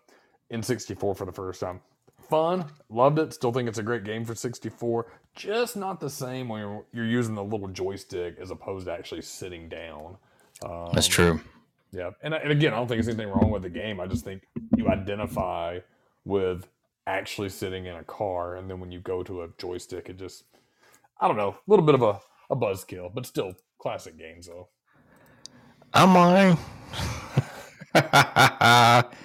[0.51, 1.81] N64 for the first time.
[2.29, 3.33] Fun, loved it.
[3.33, 5.11] Still think it's a great game for 64.
[5.35, 9.21] Just not the same when you're, you're using the little joystick as opposed to actually
[9.21, 10.17] sitting down.
[10.65, 11.41] Um, that's true.
[11.91, 13.99] yeah, and, and again, I don't think there's anything wrong with the game.
[13.99, 14.43] I just think
[14.77, 15.79] you identify
[16.23, 16.65] with
[17.05, 20.45] actually sitting in a car, and then when you go to a joystick, it just,
[21.19, 22.19] I don't know, a little bit of a,
[22.49, 24.69] a buzzkill, but still classic games though.
[25.93, 26.57] I'm mine.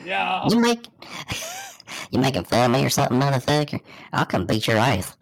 [0.04, 0.86] Yeah, You make
[2.10, 3.80] you making fun of me or something, motherfucker?
[4.12, 5.16] I'll come beat your ass.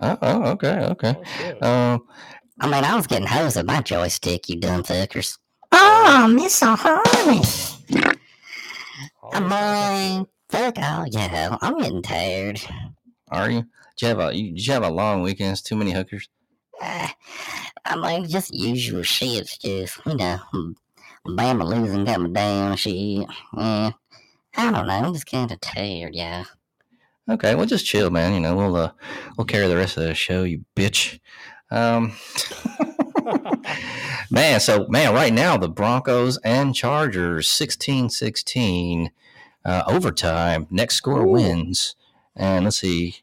[0.00, 1.14] oh, oh, okay, okay.
[1.60, 1.66] Oh.
[1.68, 2.06] Um,
[2.60, 5.38] I mean, I was getting hosed with my joystick, you dumb fuckers.
[5.70, 7.42] Oh, Miss Harmony.
[9.32, 10.26] Come on.
[10.48, 11.56] Fuck all yeah.
[11.60, 12.60] I'm getting tired.
[13.30, 13.64] are you?
[13.96, 15.62] Did you have a you, did you have a long weekend?
[15.64, 16.28] Too many hookers?
[16.80, 17.08] Uh,
[17.84, 19.58] I mean, just usual shit.
[19.60, 20.38] Just, you know,
[21.26, 23.26] Bama losing got me down, shit.
[23.56, 23.92] Yeah.
[24.56, 24.92] I don't know.
[24.92, 26.44] I'm just kind of tired, yeah.
[27.28, 28.34] Okay, well, just chill, man.
[28.34, 28.92] You know, we'll uh,
[29.36, 31.20] we'll carry the rest of the show, you bitch.
[31.70, 32.12] Um,
[34.30, 39.08] man, so man, right now the Broncos and Chargers 16-16
[39.64, 40.66] uh, overtime.
[40.70, 41.30] Next score Ooh.
[41.30, 41.96] wins,
[42.36, 43.16] and let's see.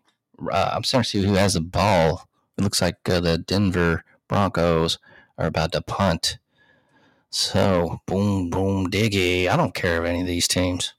[0.51, 2.27] Uh, I'm starting to see who has the ball.
[2.57, 4.97] It looks like uh, the Denver Broncos
[5.37, 6.39] are about to punt.
[7.31, 9.47] So boom, boom, diggy.
[9.47, 10.93] I don't care of any of these teams.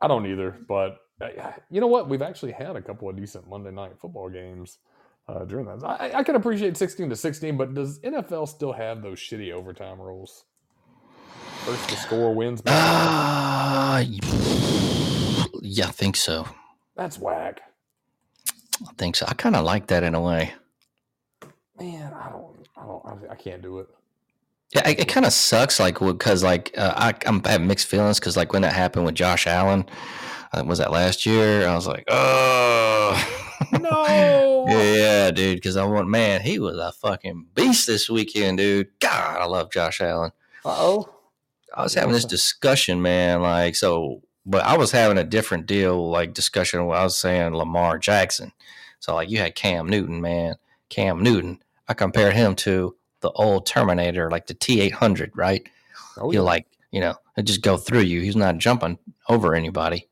[0.00, 2.08] I don't either, but uh, you know what?
[2.08, 4.78] We've actually had a couple of decent Monday night football games
[5.26, 5.82] uh, during that.
[5.82, 9.98] I, I can appreciate 16 to 16, but does NFL still have those shitty overtime
[10.00, 10.44] rules?
[11.64, 12.62] First to score wins.
[13.96, 14.02] Ah,
[15.62, 16.46] yeah, I think so.
[16.96, 17.62] That's whack.
[18.86, 19.24] I think so.
[19.28, 20.52] I kind of like that in a way.
[21.78, 23.88] Man, I don't, I don't, I, I can't do it.
[24.74, 27.86] Yeah, it, it kind of sucks, like because like uh, I I'm I have mixed
[27.86, 29.86] feelings because like when that happened with Josh Allen,
[30.52, 31.66] uh, was that last year?
[31.66, 33.40] I was like, oh
[33.80, 34.66] No.
[34.68, 38.88] yeah, dude, because I want man, he was a fucking beast this weekend, dude.
[39.00, 40.32] God, I love Josh Allen.
[40.64, 41.08] Oh.
[41.76, 43.42] I was having this discussion, man.
[43.42, 47.54] Like, so, but I was having a different deal, like discussion where I was saying
[47.54, 48.52] Lamar Jackson.
[49.00, 50.54] So, like, you had Cam Newton, man.
[50.88, 51.62] Cam Newton.
[51.88, 52.94] I compared him to
[53.24, 55.66] the old Terminator, like the T eight hundred, right?
[56.18, 56.46] Oh, He'll yeah.
[56.46, 58.20] like, you know, it just go through you.
[58.20, 58.98] He's not jumping
[59.30, 60.08] over anybody.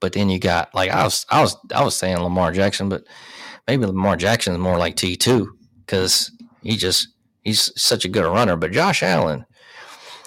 [0.00, 3.04] But then you got like I was, I was, I was saying Lamar Jackson, but
[3.68, 5.56] maybe Lamar Jackson is more like T two
[5.86, 6.32] because
[6.62, 7.08] he just
[7.42, 8.56] he's such a good runner.
[8.56, 9.46] But Josh Allen,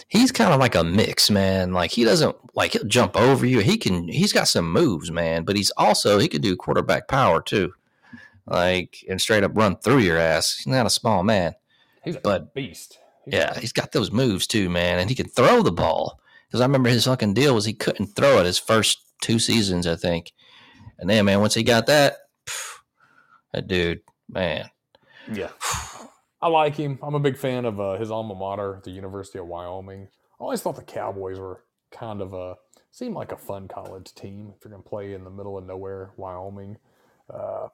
[0.07, 1.73] he's kind of like a mix, man.
[1.73, 3.59] Like he doesn't like he'll jump over you.
[3.59, 7.41] He can he's got some moves, man, but he's also he can do quarterback power
[7.41, 7.73] too.
[8.45, 10.55] Like and straight up run through your ass.
[10.57, 11.53] He's not a small man.
[12.03, 12.97] He's a but- beast.
[13.25, 16.19] He's Yeah, he's got those moves too, man, and he can throw the ball.
[16.47, 19.85] Because I remember his fucking deal was he couldn't throw it his first two seasons,
[19.87, 20.33] I think.
[20.97, 22.15] And then, man, once he got that,
[22.47, 22.79] phew,
[23.53, 24.69] that dude, man,
[25.31, 25.49] Yeah.
[26.41, 26.97] I like him.
[27.03, 30.07] I'm a big fan of uh, his alma mater, the University of Wyoming.
[30.39, 32.55] I always thought the Cowboys were kind of a
[32.89, 35.65] seemed like a fun college team if you're going to play in the middle of
[35.65, 36.77] nowhere, Wyoming.
[37.31, 37.67] Uh,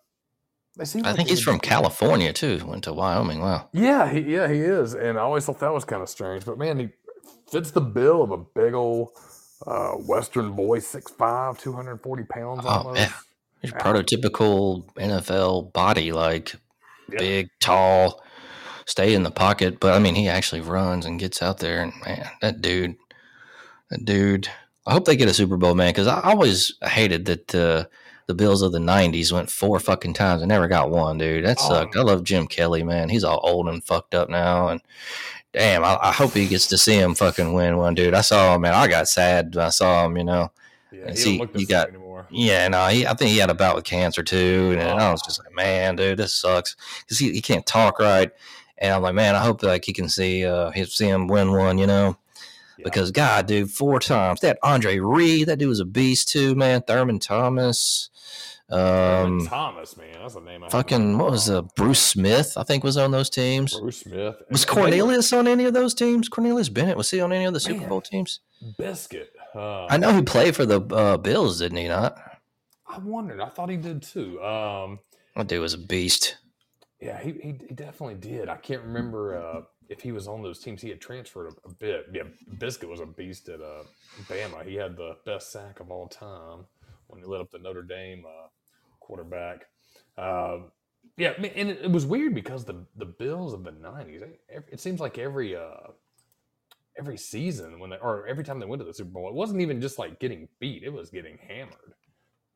[0.78, 1.03] they seem.
[1.05, 2.61] I like think he's from California too.
[2.65, 3.39] Went to Wyoming.
[3.41, 3.69] Wow.
[3.73, 6.45] Yeah, he, yeah, he is, and I always thought that was kind of strange.
[6.45, 6.89] But man, he
[7.51, 9.09] fits the bill of a big old
[9.65, 12.99] uh, Western boy, 6'5", 240 pounds Oh, almost.
[12.99, 13.11] yeah.
[13.61, 16.53] He's prototypical NFL body, like
[17.11, 17.17] Yeah.
[17.19, 18.21] big, tall,
[18.86, 19.80] stay in the pocket.
[19.80, 21.82] But I mean, he actually runs and gets out there.
[21.82, 22.95] And man, that dude,
[23.89, 24.47] that dude.
[24.86, 27.86] I hope they get a Super Bowl, man, because I always hated that uh,
[28.28, 31.45] the Bills of the '90s went four fucking times and never got one, dude.
[31.45, 31.69] That Oh.
[31.69, 31.95] sucked.
[31.97, 33.09] I love Jim Kelly, man.
[33.09, 34.82] He's all old and fucked up now, and
[35.53, 38.13] damn, I, I hope he gets to see him fucking win one, dude.
[38.13, 38.73] I saw him, man.
[38.73, 40.51] I got sad when I saw him, you know.
[40.91, 42.28] Yeah, And he look the got- anymore.
[42.30, 45.21] Yeah, no, he, I think he had a bout with cancer too, and I was
[45.23, 45.28] Oh.
[45.28, 48.32] just like, man, dude, this sucks because he, he can't talk right.
[48.80, 51.51] And I'm like, man, I hope like he can see uh he see him win
[51.51, 52.17] one, you know,
[52.78, 52.84] Yeah.
[52.86, 56.82] because God, dude, four times that Andre Reed, that dude was a beast too, man.
[56.84, 58.09] Thurman Thomas,
[58.69, 60.63] Thurman Um, Thomas, man, that's a name.
[60.63, 61.65] I fucking what was of.
[61.65, 62.53] uh, Bruce Smith?
[62.57, 63.80] I think was on those teams.
[63.80, 64.36] Bruce Smith?
[64.51, 66.28] Was And- and they were- Cornelius on any of those teams?
[66.30, 67.89] Cornelius Bennett was he on any of the Super Man.
[67.89, 68.41] Bowl teams?
[68.78, 69.32] Biscuit?
[69.55, 72.17] Uh, I know he played for the uh, Bills, didn't he not?
[72.88, 73.39] I wondered.
[73.39, 74.41] I thought he did too.
[74.43, 74.99] Um,
[75.36, 76.38] That dude was a beast.
[77.01, 78.49] yeah, he, he, he definitely did.
[78.49, 80.81] I can't remember uh, if he was on those teams.
[80.81, 82.07] He had transferred a, a bit.
[82.13, 82.23] Yeah,
[82.57, 83.83] Biscuit was a beast at uh,
[84.23, 84.65] Bama.
[84.65, 86.65] He had the best sack of all time
[87.07, 88.47] when he lit up the Notre Dame uh,
[88.99, 89.65] quarterback.
[90.17, 90.71] Um,
[91.17, 94.21] yeah, and it, it was weird because the the Bills of the '90s.
[94.49, 95.91] It, it seems like every uh,
[96.97, 99.61] every season when they or every time they went to the Super Bowl, it wasn't
[99.61, 101.93] even just like getting beat; it was getting hammered.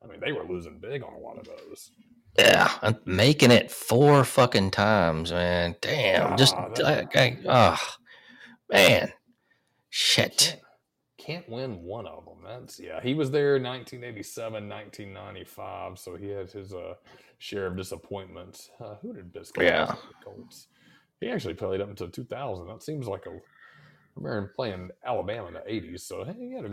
[0.02, 1.90] I mean, they were losing big on a lot of those.
[2.38, 5.76] Yeah, and making it four fucking times, man.
[5.80, 7.96] Damn, just Ah, I, ah,
[8.70, 9.12] man,
[9.90, 10.38] shit.
[10.38, 10.60] Can't,
[11.18, 12.38] can't win one of them.
[12.44, 13.00] That's yeah.
[13.02, 16.94] He was there 1987, 1995, so he had his uh,
[17.38, 18.70] share of disappointments.
[18.82, 19.64] Uh, who did Biscuit?
[19.64, 19.94] Yeah.
[20.24, 20.68] Colts.
[21.20, 22.66] He actually played up until 2000.
[22.66, 23.30] That seems like a.
[23.30, 26.70] I remember him playing Alabama in the 80s, so hey, he had a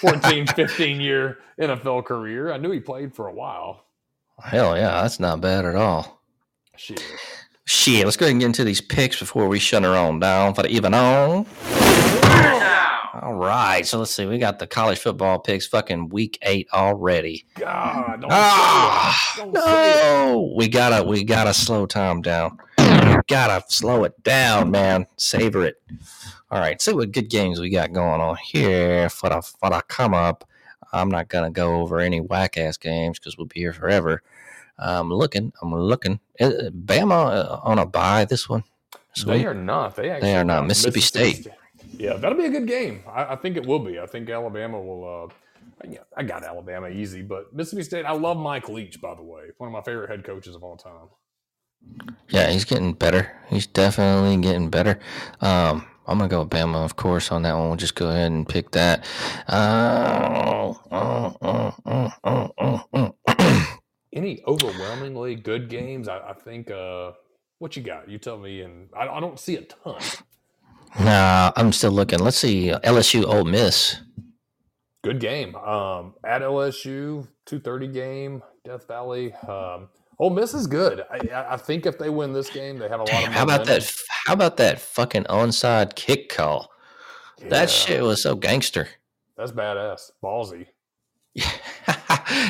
[0.00, 2.52] 14, 15 year NFL career.
[2.52, 3.84] I knew he played for a while.
[4.44, 6.20] Hell yeah, that's not bad at all.
[6.76, 7.02] Shit.
[7.64, 10.54] Shit, let's go ahead and get into these picks before we shut her on down
[10.54, 11.46] for the even on.
[13.22, 14.26] All right, so let's see.
[14.26, 17.44] We got the college football picks fucking week eight already.
[17.56, 19.34] God, don't Ah.
[19.36, 22.58] Don't no, we gotta we gotta slow time down.
[22.78, 25.06] We gotta slow it down, man.
[25.18, 25.76] Savor it.
[26.50, 29.82] All right, see what good games we got going on here for the for the
[29.88, 30.44] come up.
[30.92, 34.22] I'm not gonna go over any whack ass games because we'll be here forever.
[34.78, 35.52] I'm looking.
[35.60, 36.20] I'm looking.
[36.40, 38.64] Uh, Bama uh, on a bye this one.
[39.24, 39.96] They are not.
[39.96, 40.60] They actually are not.
[40.60, 41.48] got Mississippi State.
[41.98, 43.02] Yeah, that'll be a good game.
[43.06, 43.98] I, I think it will be.
[44.00, 45.30] I think Alabama will.
[45.30, 48.04] Uh, yeah, I got Alabama easy, but Mississippi State.
[48.06, 50.76] I love Mike Leach, by the way, one of my favorite head coaches of all
[50.76, 51.08] time.
[52.28, 53.30] Yeah, he's getting better.
[53.48, 54.98] He's definitely getting better.
[55.40, 57.68] Um, I'm gonna go with Bama, of course, on that one.
[57.68, 59.04] We'll just go ahead and pick that.
[59.48, 61.72] Uh, uh,
[64.12, 66.08] Any overwhelmingly good games?
[66.08, 66.70] I, I think.
[66.70, 67.12] Uh,
[67.58, 68.08] what you got?
[68.08, 68.60] You tell me.
[68.62, 70.00] And I, I don't see a ton.
[71.00, 72.18] nah, I'm still looking.
[72.18, 72.70] Let's see.
[72.84, 74.00] LSU, Ole Miss.
[75.02, 75.54] Good game.
[75.56, 79.32] Um, at LSU, two thirty game, Death Valley.
[79.34, 79.88] Um,
[80.18, 81.04] Ole Miss is good.
[81.10, 83.34] I, I- I think if they win this game, they have a lot Damn, of.
[83.34, 83.92] how about that?
[84.26, 86.70] How about that fucking onside kick call?
[87.40, 88.88] Yeah, That shit was so gangster.
[89.36, 90.10] That's badass.
[90.22, 90.66] Ballsy.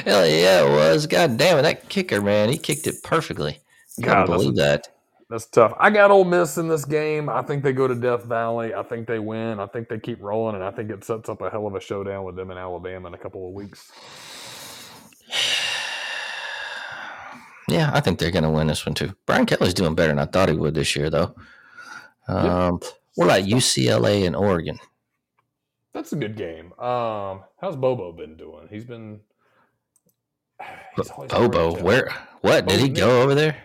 [0.04, 1.06] Hell yeah, it was.
[1.06, 3.60] God damn it, that kicker man, he kicked it perfectly.
[4.00, 4.88] God, believe that.
[5.30, 5.72] That's tough.
[5.78, 7.30] I got Ole Miss in this game.
[7.30, 8.74] I think they go to Death Valley.
[8.74, 9.60] I think they win.
[9.60, 11.80] I think they keep rolling, and I think it sets up a hell of a
[11.80, 13.90] showdown with them in Alabama in a couple of weeks.
[17.68, 19.14] Yeah, I think they're going to win this one too.
[19.24, 21.34] Brian Kelly's doing better than I thought he would this year, though.
[22.26, 22.80] Um,
[23.14, 24.78] What about UCLA and Oregon?
[25.94, 26.72] That's a good game.
[26.78, 28.68] Um, how's Bobo been doing?
[28.70, 29.20] He's been.
[30.96, 32.10] he's Bobo, where?
[32.40, 33.56] What did Bo he go over there?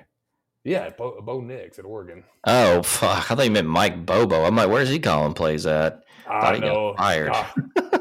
[0.64, 2.26] Yeah, Bo, Bo Nix at Oregon.
[2.46, 3.32] Oh fuck!
[3.32, 4.44] I thought you meant Mike Bobo.
[4.44, 6.04] I'm like, where's he calling plays at?
[6.30, 6.94] I Thought got know.
[6.98, 7.32] fired.
[7.34, 7.54] Ah,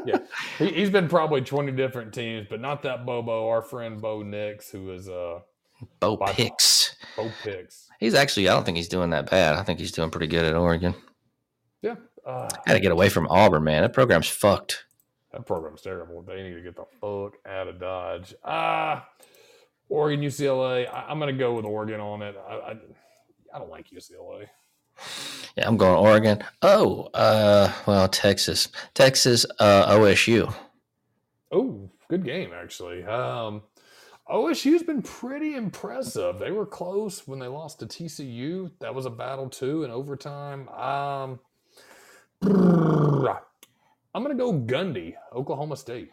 [0.05, 0.17] yeah,
[0.57, 3.47] he, he's been probably twenty different teams, but not that Bobo.
[3.47, 5.39] Our friend Bo Nix, who is uh
[6.01, 6.97] Bo Picks.
[7.15, 7.87] Bo Picks.
[8.01, 8.49] He's actually.
[8.49, 9.55] I don't think he's doing that bad.
[9.55, 10.93] I think he's doing pretty good at Oregon.
[11.81, 11.95] Yeah,
[12.27, 13.81] uh, Got to get away from Auburn, man.
[13.83, 14.85] That program's fucked.
[15.31, 16.21] That program's terrible.
[16.21, 18.35] They need to get the fuck out of Dodge.
[18.43, 19.07] Ah,
[19.89, 20.87] Oregon, UCLA.
[20.91, 22.35] I, I'm gonna go with Oregon on it.
[22.47, 22.77] I, I,
[23.53, 24.47] I don't like UCLA.
[25.55, 26.43] Yeah, I'm going Oregon.
[26.61, 30.53] Oh, uh, well, Texas, Texas, uh, OSU.
[31.51, 33.03] Oh, good game actually.
[33.03, 33.63] Um,
[34.29, 36.39] OSU's been pretty impressive.
[36.39, 38.71] They were close when they lost to TCU.
[38.79, 40.67] That was a battle too in overtime.
[40.69, 41.39] Um,
[42.41, 46.11] I'm going to go Gundy, Oklahoma State.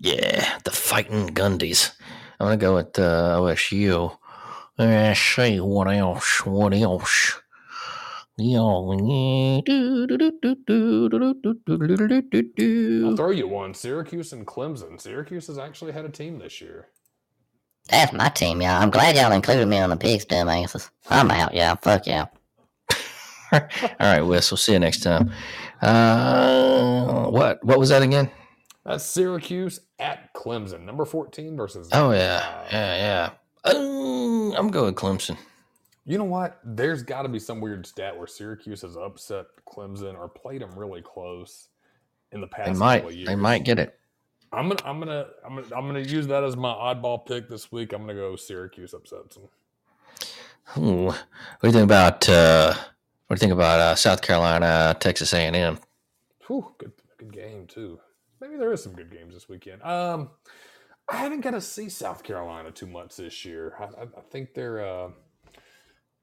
[0.00, 1.92] Yeah, the fighting Gundys.
[2.38, 4.16] I'm going to go with uh, OSU.
[4.78, 6.44] Let me see what else.
[6.46, 7.40] What else?
[8.40, 8.92] I'll
[13.16, 13.74] throw you one.
[13.74, 15.00] Syracuse and Clemson.
[15.00, 16.86] Syracuse has actually had a team this year.
[17.88, 18.80] That's my team, y'all.
[18.82, 20.88] I'm glad y'all included me on the picks, dumbasses.
[21.10, 21.74] I'm out, y'all.
[21.76, 22.30] Fuck y'all.
[23.52, 23.60] All
[24.00, 24.50] right, Wes.
[24.50, 25.30] We'll see you next time.
[25.80, 27.62] Uh, what?
[27.64, 28.30] What was that again?
[28.84, 31.88] That's Syracuse at Clemson, number 14 versus.
[31.92, 33.30] Oh yeah, yeah, yeah.
[33.70, 35.36] Uh, I'm going Clemson.
[36.04, 36.58] You know what?
[36.64, 40.78] There's got to be some weird stat where Syracuse has upset Clemson or played them
[40.78, 41.68] really close
[42.32, 43.04] in the past They couple might.
[43.04, 43.28] of years.
[43.28, 43.98] They might get it.
[44.50, 47.70] I'm gonna, I'm gonna, I'm gonna, I'm gonna use that as my oddball pick this
[47.70, 47.92] week.
[47.92, 49.48] I'm gonna go Syracuse upsets them.
[50.82, 51.06] Ooh.
[51.08, 51.16] What
[51.60, 52.74] do you think about uh,
[53.28, 55.78] what do you think about uh, South Carolina, Texas A and M?
[56.78, 58.00] Good, good game too.
[58.40, 59.82] Maybe there is some good games this weekend.
[59.82, 60.30] Um,
[61.10, 63.74] I haven't got to see South Carolina too much this year.
[63.78, 64.82] I, I, I think they're.
[64.82, 65.10] Uh,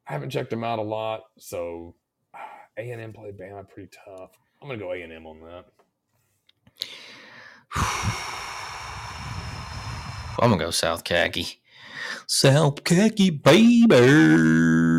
[0.08, 1.96] I haven't checked them out a lot, so
[2.78, 4.32] A and M played Bama pretty tough.
[4.60, 5.66] I'm gonna go A and M on that.
[10.40, 11.62] I'm gonna go South Khaki.
[12.26, 14.95] South Khaki, baby.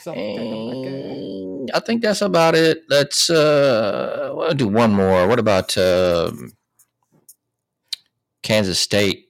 [0.00, 0.88] South Carolina.
[0.90, 2.84] And I think that's about it.
[2.88, 5.26] Let's uh, we'll do one more.
[5.26, 6.52] What about um
[8.42, 9.28] Kansas State,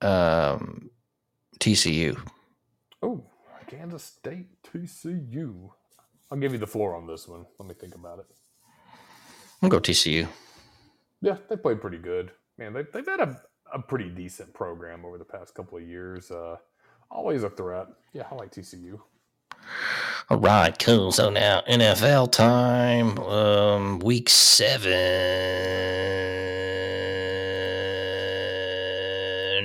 [0.00, 0.90] um,
[1.60, 2.18] TCU?
[3.02, 3.24] Oh,
[3.66, 5.70] Kansas State TCU.
[6.30, 7.46] I'll give you the floor on this one.
[7.58, 8.26] Let me think about it.
[9.62, 10.26] I'll go TCU.
[11.20, 12.32] Yeah, they played pretty good.
[12.58, 13.40] Man, they, they've had a,
[13.72, 16.30] a pretty decent program over the past couple of years.
[16.30, 16.56] Uh,
[17.10, 17.86] always a threat.
[18.12, 19.00] Yeah, I like TCU.
[20.30, 21.12] All right, cool.
[21.12, 24.92] So now NFL time, um, week seven,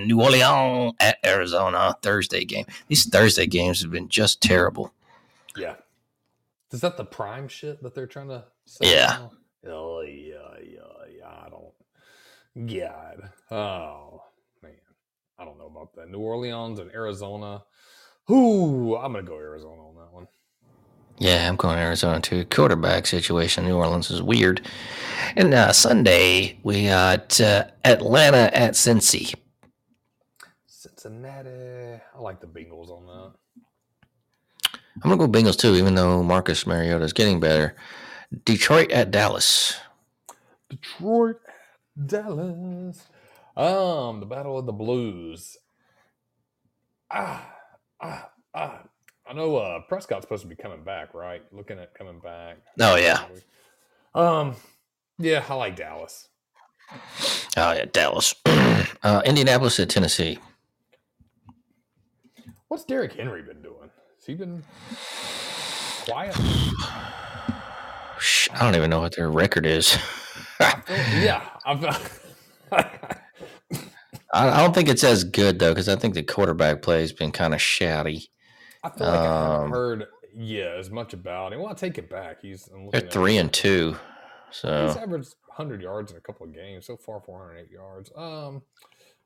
[0.07, 2.65] New Orleans at Arizona Thursday game.
[2.87, 4.93] These Thursday games have been just terrible.
[5.55, 5.75] Yeah.
[6.71, 8.91] Is that the prime shit that they're trying to say?
[8.91, 9.17] Yeah.
[9.19, 9.31] now?
[9.71, 11.27] Oh, yeah, yeah, yeah.
[11.27, 11.73] I don't.
[12.67, 13.31] God.
[13.51, 14.23] Oh,
[14.61, 14.73] man.
[15.37, 16.09] I don't know about that.
[16.09, 17.63] New Orleans and Arizona.
[18.29, 20.27] Ooh, I'm going to go Arizona on that one.
[21.17, 22.45] Yeah, I'm going Arizona too.
[22.45, 24.61] Quarterback situation, New Orleans is weird.
[25.35, 29.35] And uh, Sunday we got uh, Atlanta at Cincy.
[30.67, 32.01] Cincinnati.
[32.15, 33.33] I like the Bengals on that.
[35.03, 37.75] I'm gonna go Bengals too, even though Marcus Mariota is getting better.
[38.45, 39.77] Detroit at Dallas.
[40.69, 41.37] Detroit,
[42.05, 43.07] Dallas.
[43.57, 45.57] Um, the Battle of the Blues.
[47.11, 47.58] Ah,
[48.01, 48.81] ah, ah.
[49.29, 51.43] I know uh Prescott's supposed to be coming back, right?
[51.51, 52.57] Looking at coming back.
[52.79, 53.25] Oh yeah,
[54.15, 54.55] Um,
[55.19, 56.29] yeah, I like Dallas.
[56.91, 58.33] oh yeah, Dallas.
[58.45, 60.39] uh, Indianapolis at Tennessee.
[62.69, 63.89] What's Derrick Henry been doing?
[64.17, 64.63] Has he been
[66.07, 66.35] quiet?
[68.51, 69.97] I don't even know what their record is.
[70.59, 71.83] yeah, I've,
[74.33, 77.13] I, I don't think it's as good though, because I think the quarterback play has
[77.13, 78.29] been kind of shoddy.
[78.83, 80.05] I feel like I haven't Um, heard
[80.35, 81.59] yeah as much about him.
[81.61, 82.41] Well, I take it back.
[82.41, 83.97] He's They're at three his- and two,
[84.51, 88.11] so He's averaged 100 yards in a couple of games so far, 408 yards.
[88.15, 88.61] Um,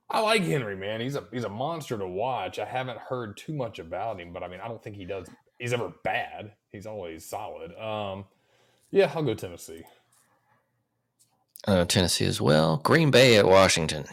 [0.10, 1.02] I like Henry, man.
[1.02, 2.58] He's a he's a monster to watch.
[2.60, 5.28] I haven't heard too much about him, but I mean, I don't think he does.
[5.60, 6.54] He's ever bad.
[6.72, 7.76] He's always solid.
[7.78, 8.26] Um,
[8.92, 9.84] yeah, I'll go Tennessee.
[11.68, 12.78] uh, Tennessee as well.
[12.78, 14.06] Green Bay at Washington.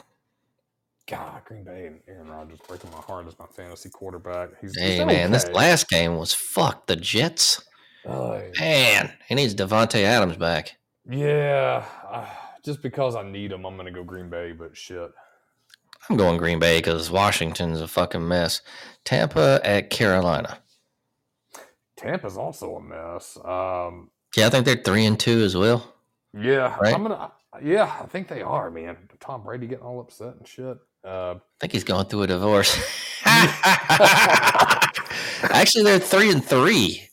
[1.10, 4.50] God, Green Bay and Aaron Rodgers breaking my heart as my fantasy quarterback.
[4.60, 7.62] He's, Hey he's man, this last game was fuck the Jets.
[8.06, 10.76] Uh, Man, he needs Davante Adams back.
[11.08, 12.26] yeah, uh,
[12.64, 14.52] just because I need him, I'm gonna go Green Bay.
[14.52, 15.10] But shit,
[16.08, 18.62] I'm going Green Bay because Washington's a fucking mess.
[19.04, 20.58] Tampa at Carolina.
[21.96, 23.36] Tampa's also a mess.
[23.44, 25.92] Um, Yeah, I think they're three and two as well.
[26.32, 26.94] Yeah, Right?
[26.94, 27.32] I'm gonna.
[27.60, 28.96] Yeah, I think they are, man.
[29.18, 30.78] Tom Brady getting all upset and shit.
[31.04, 32.76] Uh, I think he's going through a divorce.
[35.42, 37.08] Actually, they're three and three.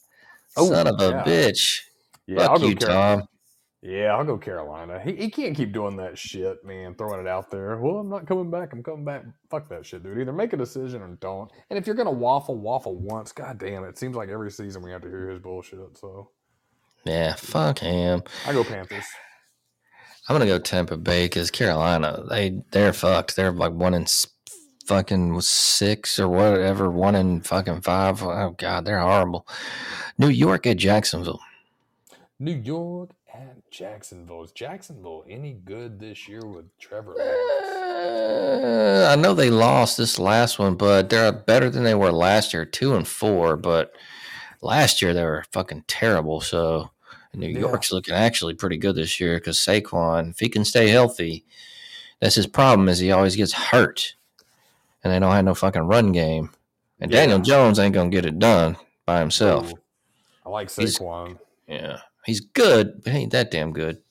[0.55, 1.79] Oh, Son of a bitch.
[2.25, 3.27] yeah, I'll Fuck go you, Car- Tom.
[3.83, 4.99] Yeah, I'll go Carolina.
[4.99, 6.95] He, he can't keep doing that shit, man.
[6.95, 7.77] Throwing it out there.
[7.77, 8.73] Well, I'm not coming back.
[8.73, 9.23] I'm coming back.
[9.49, 10.17] Fuck that shit, dude.
[10.19, 11.49] Either make a decision or don't.
[11.69, 13.31] And if you're gonna waffle, waffle once.
[13.31, 13.97] God damn it.
[13.97, 15.79] Seems like every season we have to hear his bullshit.
[15.97, 16.31] So
[17.05, 18.23] Yeah, fuck him.
[18.47, 19.05] I go Panthers.
[20.27, 23.35] I'm gonna go Tampa Bay because Carolina, they they're fucked.
[23.35, 24.05] They're like one in
[24.85, 28.21] fucking six or whatever, one in fucking five.
[28.21, 29.47] Oh god, they're horrible.
[30.17, 31.39] New York at Jacksonville.
[32.39, 34.43] New York at Jacksonville.
[34.43, 37.15] Is Jacksonville any good this year with Trevor?
[37.19, 42.53] Uh, I know they lost this last one, but they're better than they were last
[42.53, 43.55] year, two and four.
[43.55, 43.93] But
[44.61, 46.41] last year they were fucking terrible.
[46.41, 46.91] So
[47.37, 47.59] New Yeah.
[47.59, 51.45] York's looking actually pretty good this year because Saquon, if he can stay healthy,
[52.19, 52.89] that's his problem.
[52.89, 54.15] Is he always gets hurt,
[55.03, 56.49] and they don't have no fucking run game.
[56.99, 57.19] And Yeah.
[57.21, 59.71] Daniel Jones ain't gonna get it done by himself.
[59.71, 59.77] Ooh,
[60.45, 61.37] I like He's- Saquon.
[61.67, 64.01] Yeah, he's good, but he ain't that damn good.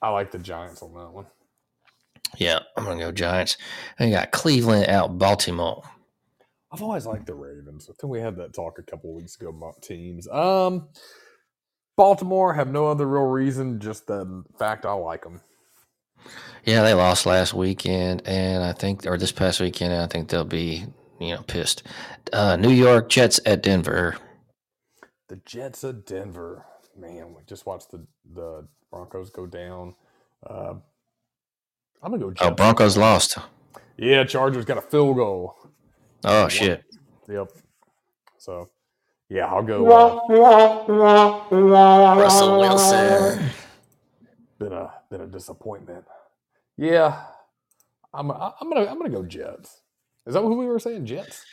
[0.00, 1.26] I like the Giants on that one.
[2.38, 3.56] Yeah, I'm gonna go Giants.
[3.98, 5.82] And you got Cleveland out Baltimore.
[6.72, 7.88] I've always liked the Ravens.
[7.90, 10.26] I think we had that talk a couple weeks ago about teams.
[10.28, 10.88] Um,
[11.96, 15.40] Baltimore have no other real reason, just the fact I like them.
[16.64, 20.44] Yeah, they lost last weekend, and I think, or this past weekend, I think they'll
[20.44, 20.84] be,
[21.20, 21.82] you know, pissed.
[22.32, 24.16] Uh, New York Jets at Denver.
[25.28, 26.64] The Jets of Denver.
[26.96, 29.94] Man, we just watched the the Broncos go down.
[30.46, 30.74] Uh,
[32.02, 32.46] I'm gonna go Jets.
[32.46, 33.38] Oh, Broncos lost.
[33.96, 35.56] Yeah, Chargers got a field goal.
[36.24, 36.84] Oh shit.
[37.28, 37.50] Yep.
[38.38, 38.70] So,
[39.32, 39.86] yeah, I'll go.
[39.90, 40.20] Uh,
[42.18, 43.48] Russell Wilson.
[44.58, 46.04] been a been a disappointment.
[46.76, 47.24] Yeah,
[48.12, 49.80] I'm I'm gonna I'm gonna go Jets.
[50.26, 51.06] Is that who we were saying?
[51.06, 51.46] Jets.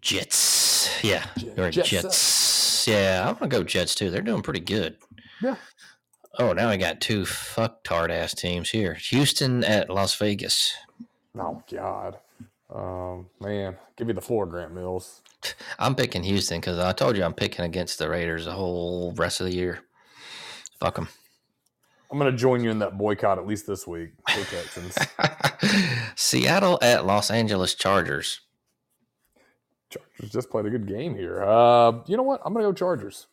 [0.00, 0.90] Jets.
[1.04, 2.86] Yeah, Jet- Jets Jets.
[2.88, 4.08] Yeah, I'm gonna go Jets too.
[4.10, 4.96] They're doing pretty good.
[5.42, 5.56] Yeah.
[6.38, 8.94] Oh, now I got two fucktard ass teams here.
[8.94, 10.74] Houston at Las Vegas.
[11.38, 12.16] Oh God,
[12.74, 15.20] um, man, give me the floor, Grant Mills.
[15.78, 19.40] I'm picking Houston because I told you I'm picking against the Raiders the whole rest
[19.40, 19.80] of the year.
[20.80, 21.08] Fuck them.
[22.10, 24.10] I'm gonna join you in that boycott at least this week.
[24.28, 24.96] Go Texans.
[26.14, 28.40] Seattle at Los Angeles Chargers.
[29.90, 31.42] Chargers just played a good game here.
[31.42, 32.40] Uh, you know what?
[32.44, 33.26] I'm gonna go Chargers.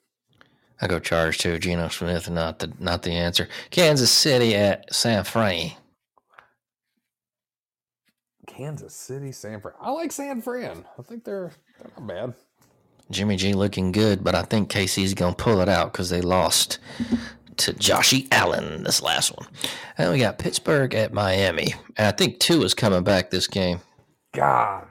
[0.81, 1.59] I go Chargers too.
[1.59, 3.47] Geno Smith, not the not the answer.
[3.69, 5.73] Kansas City at San Fran.
[8.47, 9.73] Kansas City, San Fran.
[9.81, 10.85] I like San Fran.
[10.97, 12.33] I think they're they're not bad.
[13.09, 16.79] Jimmy G looking good, but I think KC's gonna pull it out because they lost
[17.57, 19.47] to Joshy Allen this last one.
[19.97, 23.79] And we got Pittsburgh at Miami, and I think Tua is coming back this game.
[24.33, 24.87] God,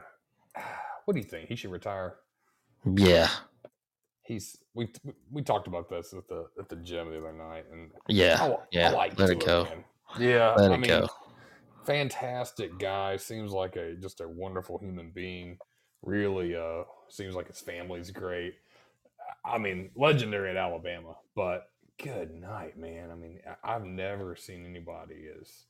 [1.04, 1.48] what do you think?
[1.48, 2.16] He should retire.
[2.84, 3.28] Yeah,
[4.22, 4.88] He's we
[5.30, 8.56] we talked about this at the at the gym the other night, and yeah, I,
[8.70, 8.90] yeah.
[8.90, 9.64] I like let to it go.
[9.64, 9.84] man.
[10.18, 11.08] Yeah, Let I it mean, go.
[11.90, 13.16] Fantastic guy.
[13.16, 15.58] Seems like a just a wonderful human being.
[16.02, 18.54] Really, uh, seems like his family's great.
[19.44, 21.68] I mean, legendary at Alabama, but
[22.02, 23.10] good night, man.
[23.10, 25.64] I mean, I've never seen anybody as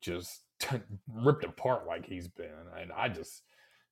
[0.00, 0.42] just
[1.12, 2.50] ripped apart like he's been,
[2.80, 3.42] and I just,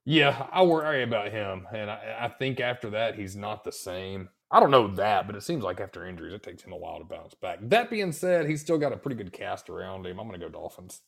[0.05, 4.28] yeah, I worry about him, and I, I think after that he's not the same.
[4.51, 6.99] I don't know that, but it seems like after injuries, it takes him a while
[6.99, 7.59] to bounce back.
[7.62, 10.20] That being said, he's still got a pretty good cast around him.
[10.20, 11.01] I'm going to go Dolphins.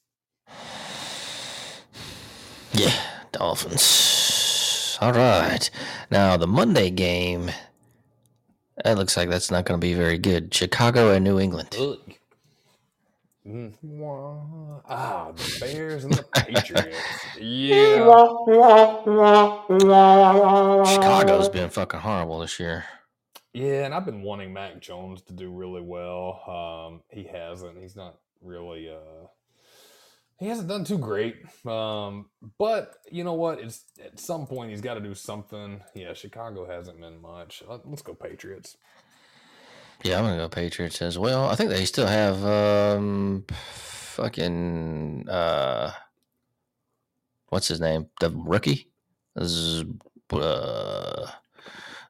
[2.73, 2.95] Yeah,
[3.33, 4.99] Dolphins.
[5.01, 5.71] All right.
[6.11, 7.51] Now the Monday game.
[8.85, 10.55] That looks like that's not going to be very good.
[10.55, 11.77] Chicago and New England.
[11.81, 11.99] Ugh.
[13.47, 14.81] Mm, wah.
[14.89, 16.97] Ah, the Bears and the Patriots.
[17.41, 18.05] Yeah.
[20.87, 22.85] Chicago's been fucking horrible this year.
[23.55, 26.43] Yeah, and I've been wanting Mac Jones to do really well.
[26.47, 27.79] Um, he hasn't.
[27.79, 28.91] He's not really.
[28.91, 29.27] Uh,
[30.39, 31.37] he hasn't done too great.
[31.67, 32.27] Um,
[32.59, 33.59] but you know what?
[33.61, 35.81] It's at some point he's got to do something.
[35.95, 37.63] Yeah, Chicago hasn't been much.
[37.69, 38.77] Let- Let's go Patriots.
[40.05, 41.47] Yeah, I'm gonna go Patriots as well.
[41.49, 45.91] I think they still have um fucking uh
[47.49, 48.07] what's his name?
[48.21, 48.91] The rookie?
[49.43, 49.87] Z-
[50.33, 51.27] uh,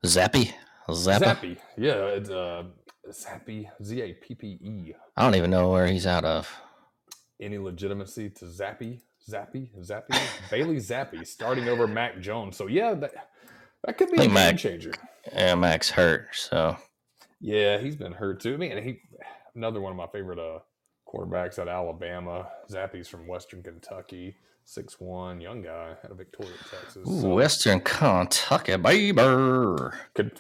[0.05, 0.53] Zappe?
[0.89, 1.21] Zappa?
[1.21, 1.57] Zappe.
[1.77, 2.65] Yeah, it's uh,
[3.11, 3.69] Zappe.
[3.83, 4.95] Z A P P E.
[5.17, 6.51] I don't even know where he's out of.
[7.41, 12.57] Any legitimacy to Zappe, Zappe, Zappe, Bailey Zappe starting over Mac Jones.
[12.57, 13.13] So yeah, that
[13.85, 14.57] that could be a Hey, game Mac.
[14.57, 14.93] changer.
[15.33, 16.77] Yeah, Mac's hurt, so
[17.41, 18.59] Yeah, he's been hurt too.
[18.59, 19.01] Man, he
[19.55, 20.61] another one of my favorite uh
[21.07, 22.49] quarterbacks at Alabama.
[22.71, 27.09] Zappe's from Western Kentucky, six one, young guy out of Victoria, Texas.
[27.09, 29.23] Ooh, So, Western Kentucky, baby.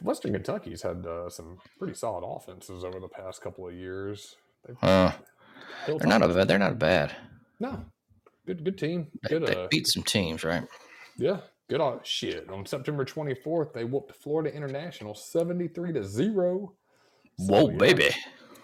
[0.02, 4.36] Western Kentucky's had uh, some pretty solid offenses over the past couple of years.
[4.66, 5.12] They've Uh,
[5.86, 6.48] they're not a bad.
[6.48, 7.14] They're not bad.
[7.60, 7.84] no
[8.48, 9.08] good good team.
[9.22, 10.64] They, Good they uh, beat some teams, right?
[11.16, 11.38] Yeah,
[11.68, 12.48] good on shit.
[12.50, 16.72] On September 24th, they whooped Florida International 73 to 0.
[17.36, 17.76] Whoa, yeah.
[17.76, 18.10] baby.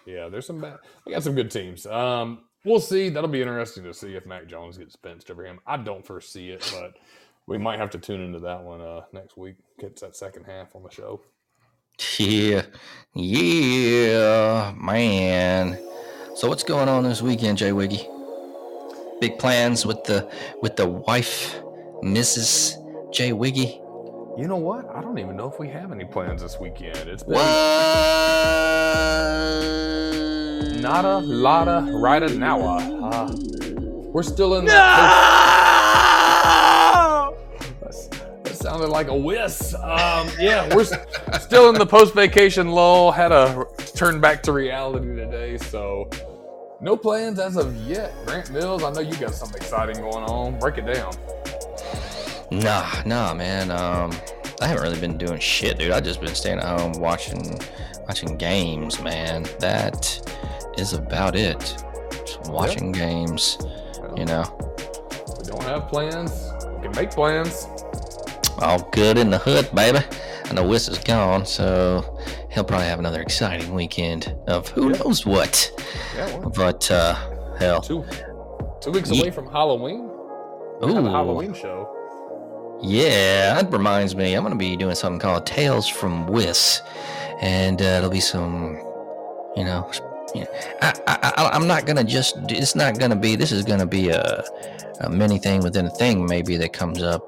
[0.07, 0.79] Yeah, there's some bad.
[1.05, 1.87] They got some good teams.
[1.87, 3.11] Um, we'll see.
[3.11, 5.61] That'll be interesting to see if Mac Jones gets benched over him.
[5.67, 6.97] I don't foresee it, but
[7.47, 9.57] we might have to tune into that one uh, next week.
[9.79, 11.21] Gets that second half on the show.
[12.19, 12.63] Yeah,
[13.15, 15.79] yeah, man.
[16.35, 18.09] So what's going on this weekend, Jay Wiggy?
[19.21, 20.29] Big plans with the
[20.61, 21.61] with the wife,
[22.03, 22.75] Mrs.
[23.13, 23.81] Jay Wiggy.
[24.37, 24.85] You know what?
[24.93, 26.97] I don't even know if we have any plans this weekend.
[27.09, 27.45] It's been What?
[30.83, 31.21] nada,
[31.93, 32.81] rida, nowa.
[33.15, 33.33] Uh,
[34.13, 34.73] we're still in the.
[34.73, 35.74] That
[38.65, 39.75] sounded like a whiz.
[39.75, 40.85] Um, yeah, we're
[41.39, 43.13] still in the post-vacation lull.
[43.13, 46.09] Had to turn back to reality today, so
[46.81, 48.15] no plans as of yet.
[48.25, 50.59] Grant Mills, I know you got something exciting going on.
[50.59, 51.13] Break it down.
[52.51, 53.71] Nah, nah, man.
[53.71, 54.11] Um,
[54.63, 55.91] I haven't really been doing shit, dude.
[55.91, 57.61] I've just been staying at home watching
[58.09, 59.43] watching games, man.
[59.59, 60.27] That
[60.79, 61.61] is about it.
[62.25, 63.59] Just watching games.
[64.01, 64.57] Well, You know,
[65.39, 66.51] we don't have plans.
[66.77, 67.67] We can make plans.
[68.59, 69.99] All good in the hood, baby.
[70.45, 72.19] I know Wiss is gone, so
[72.51, 74.99] he'll probably have another exciting weekend of who Yeah.
[74.99, 75.71] knows what.
[76.17, 77.15] Yeah, well, But uh,
[77.59, 78.05] hell, two
[78.81, 80.11] two weeks Ye- away from Halloween.
[80.83, 81.91] A Halloween show.
[82.83, 84.35] Yeah, that reminds me.
[84.35, 86.83] I'm going to be doing something called Tales from Wiss,
[87.41, 88.77] and uh, it'll be some,
[89.57, 89.89] you know,
[90.35, 90.47] know
[90.83, 92.37] I, I, I, I'm not going to just.
[92.51, 93.37] It's not going to be.
[93.37, 94.45] This is going to be a,
[95.01, 97.23] a mini thing within a thing, maybe that comes up.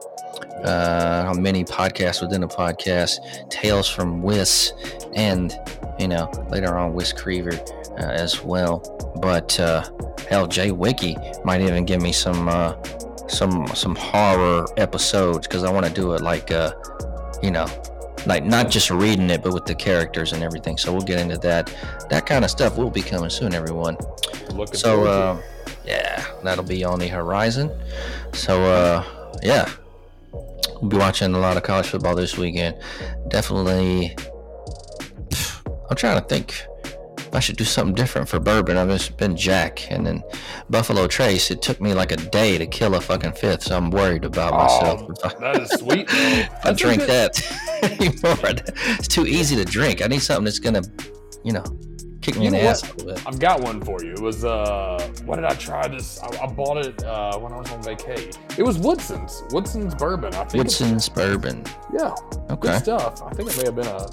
[0.65, 3.49] Uh, a mini podcast within a podcast.
[3.51, 4.73] Tales from Wiss,
[5.15, 5.59] and
[5.99, 7.59] you know, later on Wiss Creever
[7.93, 8.81] uh, as well.
[9.21, 9.89] But uh,
[10.29, 12.49] hell, Jay Wiki might even give me some.
[12.49, 12.75] Uh,
[13.29, 16.73] some some horror episodes because I want to do it like uh
[17.43, 17.67] you know
[18.27, 21.39] like not just reading it but with the characters and everything so we'll get into
[21.39, 21.73] that
[22.11, 23.97] that kind of stuff will be coming soon everyone
[24.53, 25.41] Looking so uh
[25.85, 27.71] yeah that'll be on the horizon
[28.33, 29.05] so uh
[29.43, 29.71] yeah
[30.81, 32.77] we'll be watching a lot of college football this weekend
[33.29, 34.15] definitely
[35.89, 36.67] I'm trying to think
[37.33, 38.77] I should do something different for bourbon.
[38.77, 40.23] I've just been Jack and then
[40.71, 41.51] Buffalo Trace.
[41.51, 44.55] It took me like a day to kill a fucking fifth, so I'm worried about
[44.55, 45.03] oh, myself.
[45.03, 46.07] Oh, If I, that is sweet.
[46.65, 48.63] I drink good- that anymore.
[48.99, 50.03] It's too easy to drink.
[50.03, 50.83] I need something that's gonna,
[51.45, 51.65] you know,
[52.27, 53.27] kick me in the ass a little bit.
[53.27, 54.13] I've got one for you.
[54.13, 56.21] It was uh, what did I try this?
[56.23, 58.33] I, I bought it uh when I was on vacation.
[58.59, 59.43] It was Woodson's.
[59.51, 60.35] Woodson's bourbon.
[60.35, 60.65] I think.
[60.65, 61.65] Woodson's bourbon.
[61.93, 62.15] Yeah,
[62.51, 62.57] Okay.
[62.73, 63.23] good stuff.
[63.23, 64.09] I think it may have been a.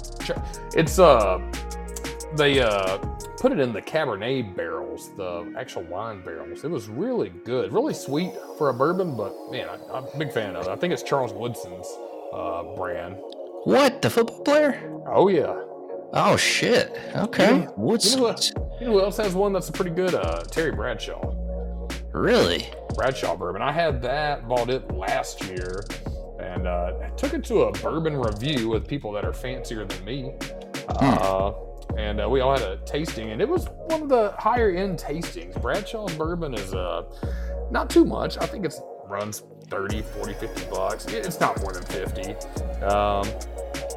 [0.78, 1.40] It's uh,
[2.36, 2.98] they uh
[3.40, 6.64] put it in the Cabernet barrels, the actual wine barrels.
[6.64, 10.32] It was really good, really sweet for a bourbon, but man, I, I'm a big
[10.32, 10.70] fan of it.
[10.70, 11.86] I think it's Charles Woodson's
[12.32, 13.16] uh brand.
[13.64, 14.02] What?
[14.02, 14.80] The football player?
[15.08, 15.54] Oh yeah.
[16.12, 16.96] Oh shit.
[17.16, 17.46] Okay.
[17.58, 18.52] You know- Woodson's.
[18.80, 20.14] You know who else has one that's a pretty good?
[20.14, 21.32] Uh, Terry Bradshaw.
[22.12, 22.68] Really?
[22.94, 23.62] Bradshaw bourbon.
[23.62, 25.84] I had that, bought it last year,
[26.40, 30.32] and uh, took it to a bourbon review with people that are fancier than me.
[30.88, 31.52] Uh,
[31.96, 34.98] and uh, we all had a tasting, and it was one of the higher end
[34.98, 35.60] tastings.
[35.60, 37.02] Bradshaw's bourbon is uh,
[37.70, 38.38] not too much.
[38.38, 38.74] I think it
[39.06, 41.06] runs 30, 40, 50 bucks.
[41.06, 42.34] It's not more than 50.
[42.84, 43.26] Um,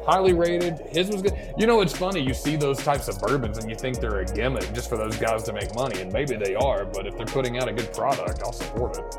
[0.08, 0.78] highly rated.
[0.90, 1.34] His was good.
[1.58, 2.20] You know, it's funny.
[2.20, 5.16] You see those types of bourbons and you think they're a gimmick just for those
[5.16, 6.84] guys to make money, and maybe they are.
[6.86, 9.16] But if they're putting out a good product, I'll support it.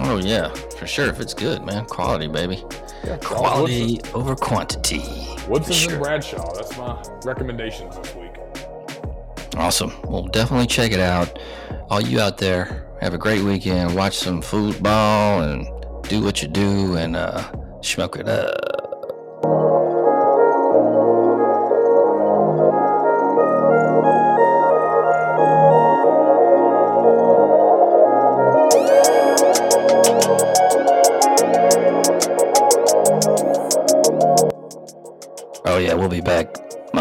[0.00, 1.06] Oh yeah, for sure.
[1.06, 2.64] If it's good, man, quality, baby.
[3.04, 5.00] Yeah, Quality over quantity.
[5.38, 5.92] For Woodson's sure.
[5.94, 6.52] and Bradshaw.
[6.54, 8.32] That's my recommendations this week.
[9.56, 9.92] Awesome.
[10.04, 11.38] Well, definitely check it out.
[11.90, 13.94] All you out there, have a great weekend.
[13.96, 15.66] Watch some football and
[16.04, 17.50] do what you do and uh,
[17.82, 18.54] smoke it up.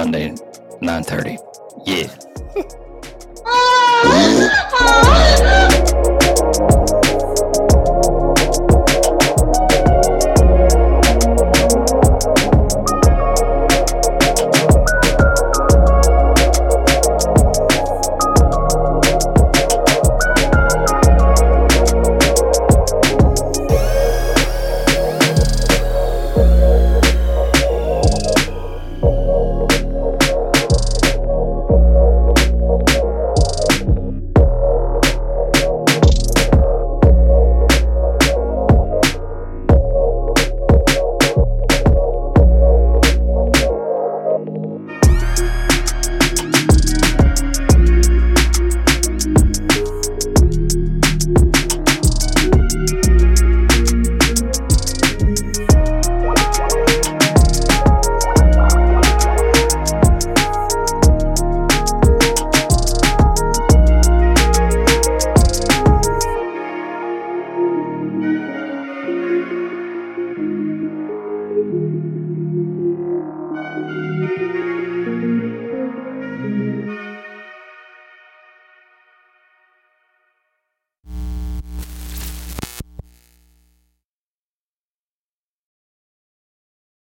[0.08, 0.30] Monday,
[0.80, 1.38] 9:30.
[1.86, 2.27] Yeah.